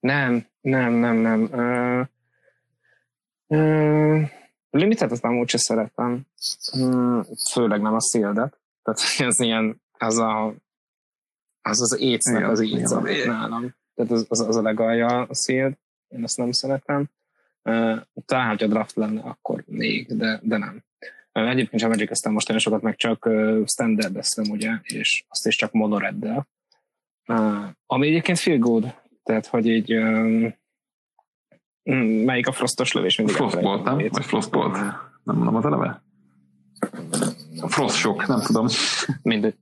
[0.00, 1.40] Nem, nem, nem, nem.
[1.52, 2.06] Uh,
[3.46, 4.28] uh,
[4.70, 6.26] limitet azt nem úgyse szeretem.
[7.52, 8.58] Főleg nem a szildet.
[8.82, 10.54] Tehát ez ilyen, ez a
[11.68, 12.90] az az écnek az íz,
[13.24, 13.74] nálam.
[13.94, 17.10] Tehát az, az, az a legalja a szél, én azt nem szeretem.
[17.62, 20.84] Uh, talán, hogyha draft lenne, akkor még, de, de nem.
[21.32, 25.56] Uh, egyébként sem aztán most nagyon sokat, meg csak uh, standardeztem, ugye, és azt is
[25.56, 26.48] csak monoreddel.
[27.26, 30.54] Uh, ami egyébként feel good, tehát, hogy így um,
[32.24, 33.96] melyik a frostos lövés mindig Frostbolt, nem?
[33.96, 34.72] Vagy Frostbolt?
[35.22, 36.02] Nem mondom az a neve?
[37.68, 38.66] Frost shock, nem tudom.
[39.22, 39.54] Mindegy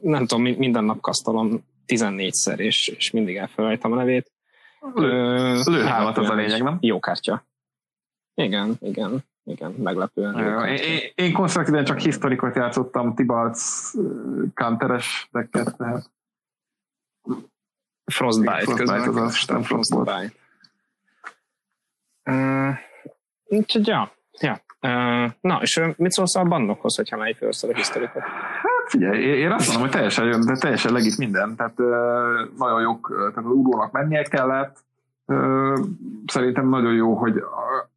[0.00, 4.32] nem tudom, minden nap kasztolom 14-szer, és, és mindig elfelejtem a nevét.
[4.94, 6.78] Lőhálat az a lényeg, nem?
[6.80, 7.44] Jó kártya.
[8.34, 10.38] Igen, igen, igen, meglepően.
[10.38, 13.90] Jó, én, én, én konstruktíven csak historikot játszottam, Tibalc
[14.54, 16.10] kanteres decket, tehát
[18.04, 20.32] Frostbite, Frostbite az az, nem Frostbite.
[22.24, 22.74] Uh,
[23.44, 24.64] úgyhogy ja, ja.
[24.80, 28.22] Uh, na, és mit szólsz a bandokhoz, hogyha mely felszor a historikot?
[28.92, 31.56] Figyelj, én azt mondom, hogy teljesen, de teljesen legit minden.
[31.56, 31.76] Tehát
[32.58, 34.76] nagyon jók, tehát az urónak mennie kellett.
[36.26, 37.42] Szerintem nagyon jó, hogy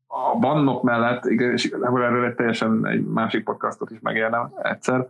[0.07, 5.07] a bannok mellett, és erről egy teljesen egy másik podcastot is megérne egyszer,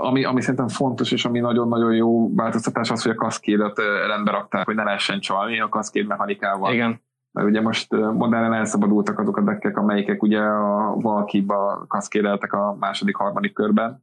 [0.00, 4.66] ami, ami szerintem fontos, és ami nagyon-nagyon jó változtatás az, hogy a kaszkédet rendbe rakták,
[4.66, 6.72] hogy ne lehessen csalni a kaszkéd mechanikával.
[6.72, 7.00] Igen.
[7.32, 13.16] Mert ugye most modernen elszabadultak azok a dekkek, amelyikek ugye a Valkiba kaszkédeltek a második,
[13.16, 14.02] harmadik körben,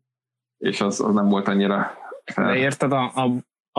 [0.61, 1.91] és az, az nem volt annyira
[2.25, 2.45] fel.
[2.45, 3.29] De érted, a, a,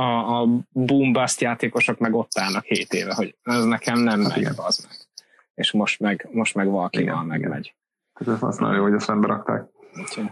[0.01, 4.37] a, a boom bust játékosok meg ott állnak 7 éve, hogy ez nekem nem hát
[4.37, 4.97] megy, az meg.
[5.55, 7.75] És most meg, most meg valkival megmegy.
[8.13, 9.65] Ez az nagyon jó, hogy ezt rendbe rakták.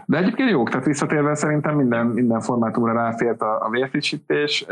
[0.05, 4.65] De egyébként jók, tehát visszatérve szerintem minden, minden formátumra ráfért a, a vérfrissítés.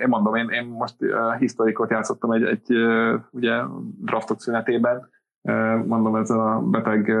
[0.00, 0.94] Én mondom, én, én most
[1.38, 2.76] historikot játszottam egy, egy
[3.30, 3.62] ugye
[4.00, 5.10] draftok szünetében,
[5.86, 7.12] mondom ez a beteg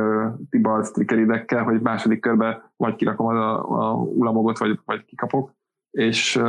[0.50, 5.50] Tibalt trikeridekkel, hogy második körbe vagy kirakom a, a ulamogot, vagy, vagy kikapok,
[5.90, 6.40] és,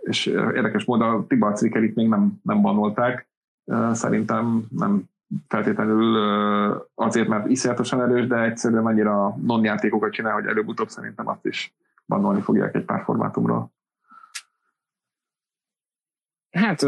[0.00, 3.28] és érdekes módon a Tibalt trikerit még nem, nem banolták.
[3.92, 5.02] Szerintem nem
[5.48, 6.16] feltétlenül
[6.94, 11.74] azért, mert iszonyatosan erős, de egyszerűen annyira non-játékokat csinál, hogy előbb-utóbb szerintem azt is
[12.06, 13.72] bannolni fogják egy pár formátumról.
[16.52, 16.82] Hát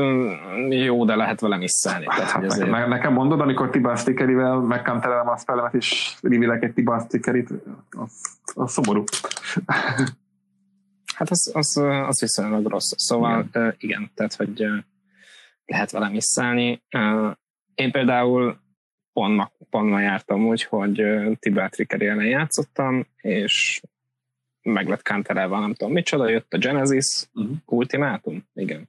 [0.69, 2.05] jó, de lehet vele misszelni.
[2.09, 2.71] Hát, hát ezért...
[2.71, 7.51] nekem, nekem mondod, amikor Tibas stickerivel megkanterelem a spellemet, és rivilek egy Tibas stickerit,
[7.91, 9.05] az, az szomorú.
[11.15, 12.93] Hát az, az, az viszonylag rossz.
[12.97, 14.67] Szóval igen, igen tehát hogy
[15.65, 16.83] lehet vele misszelni.
[17.75, 18.59] Én például
[19.12, 21.03] pont ma, pont ma jártam úgy, hogy
[21.39, 23.81] Tibet Trickery ellen játszottam, és
[24.62, 27.57] meg lett kanterelve, nem tudom micsoda, jött a Genesis uh-huh.
[27.67, 28.89] Ultimátum, igen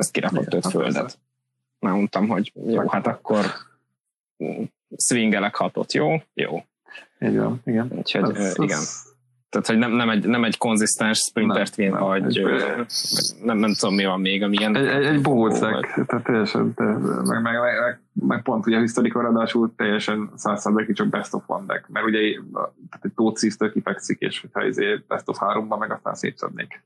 [0.00, 1.18] ezt kirakott öt földet.
[1.78, 3.44] Már mondtam, hogy jó, hát akkor
[4.96, 6.22] swingelek hatot, jó?
[6.34, 6.64] Jó.
[7.20, 7.92] Így van, igen.
[7.96, 8.78] Úgyhogy ez, igen.
[8.78, 9.08] Ez...
[9.48, 12.44] Tehát, hogy nem, nem, egy, nem egy konzisztens sprintert win, vagy egy,
[13.42, 14.76] nem, nem tudom mi van még, amilyen...
[14.76, 19.24] Egy, egy, egy bohócek, tehát teljesen, te, meg, meg, meg, meg, pont ugye a historikor
[19.24, 22.18] adásul teljesen százszázalékig csak best of one deck, mert ugye
[22.90, 26.82] tehát egy tócisztől kifekszik, és hogyha izé best of háromban meg aztán szétszednék.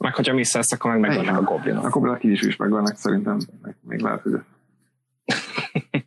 [0.00, 1.84] Meg hogyha visszaesz, akkor meg megvannak a goblinok.
[1.84, 3.38] A goblinok így is, is megvannak, szerintem.
[3.80, 4.40] Még lehet, hogy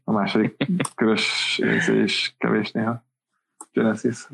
[0.03, 0.55] a második
[0.95, 3.03] körös is kevés néha.
[3.71, 4.27] Genesis.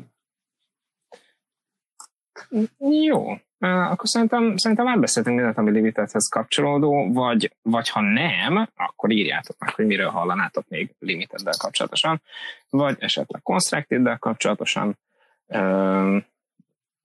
[2.78, 3.30] Jó.
[3.58, 9.58] Akkor szerintem, szerintem már beszéltünk mindent, ami Limitedhez kapcsolódó, vagy, vagy ha nem, akkor írjátok
[9.58, 12.22] meg, hogy miről hallanátok még Limited-del kapcsolatosan,
[12.70, 14.98] vagy esetleg Constructed-del kapcsolatosan,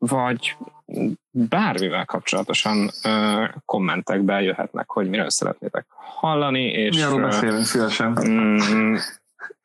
[0.08, 0.58] vagy
[1.32, 2.90] bármivel kapcsolatosan
[3.66, 6.64] kommentekbe jöhetnek, hogy miről szeretnétek hallani.
[6.64, 8.18] És, Mi arról beszélünk szívesen.
[8.28, 8.96] Mm,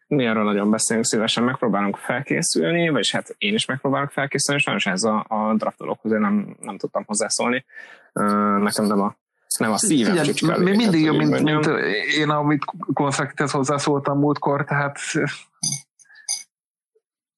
[0.07, 5.03] mi arról nagyon beszélünk szívesen, megpróbálunk felkészülni, vagyis hát én is megpróbálok felkészülni, sajnos ez
[5.03, 7.65] a, a draftolókhoz én nem, nem tudtam hozzászólni.
[8.61, 9.19] Nekem nem a
[9.59, 10.59] nem a szívem Figyelj, csücskál.
[10.59, 11.67] Még mindig jobb, mint, mint,
[12.19, 14.99] én, amit konfliktes hozzászóltam múltkor, tehát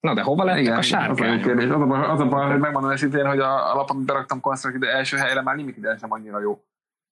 [0.03, 1.47] Na de hova lettek Igen, a sárkányok?
[1.47, 1.65] Az.
[1.65, 4.41] Az a, baj, az a baj, hogy megmondom őszintén, hogy a, a lap, amit beraktam
[4.41, 6.65] konstruktív első helyre már limited sem annyira jó.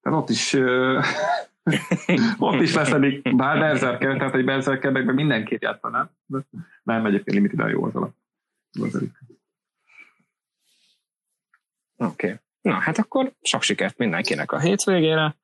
[0.03, 0.55] Tehát ott is
[2.39, 6.11] ott is leszedik, bár Berserker, tehát egy Berserkernek mindenkit játszaná.
[6.83, 8.13] Nem, egyébként limited jó az alap.
[11.97, 12.27] Oké.
[12.27, 12.35] Okay.
[12.61, 15.37] Na, hát akkor sok sikert mindenkinek a hétvégére.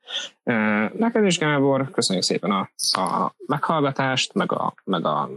[0.93, 2.71] Neked is, Gábor, köszönjük szépen a,
[3.01, 5.31] a meghallgatást, meg a, meg a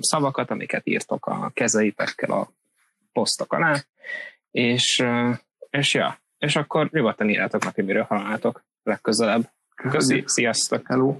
[0.00, 2.48] szavakat, amiket írtok a kezeitekkel a
[3.12, 3.84] posztok alá,
[4.50, 5.04] és,
[5.70, 9.50] és ja, és akkor nyugodtan írjátok neki, miről hallnátok legközelebb.
[9.74, 10.86] Köszi, sziasztok!
[10.86, 11.16] Hello!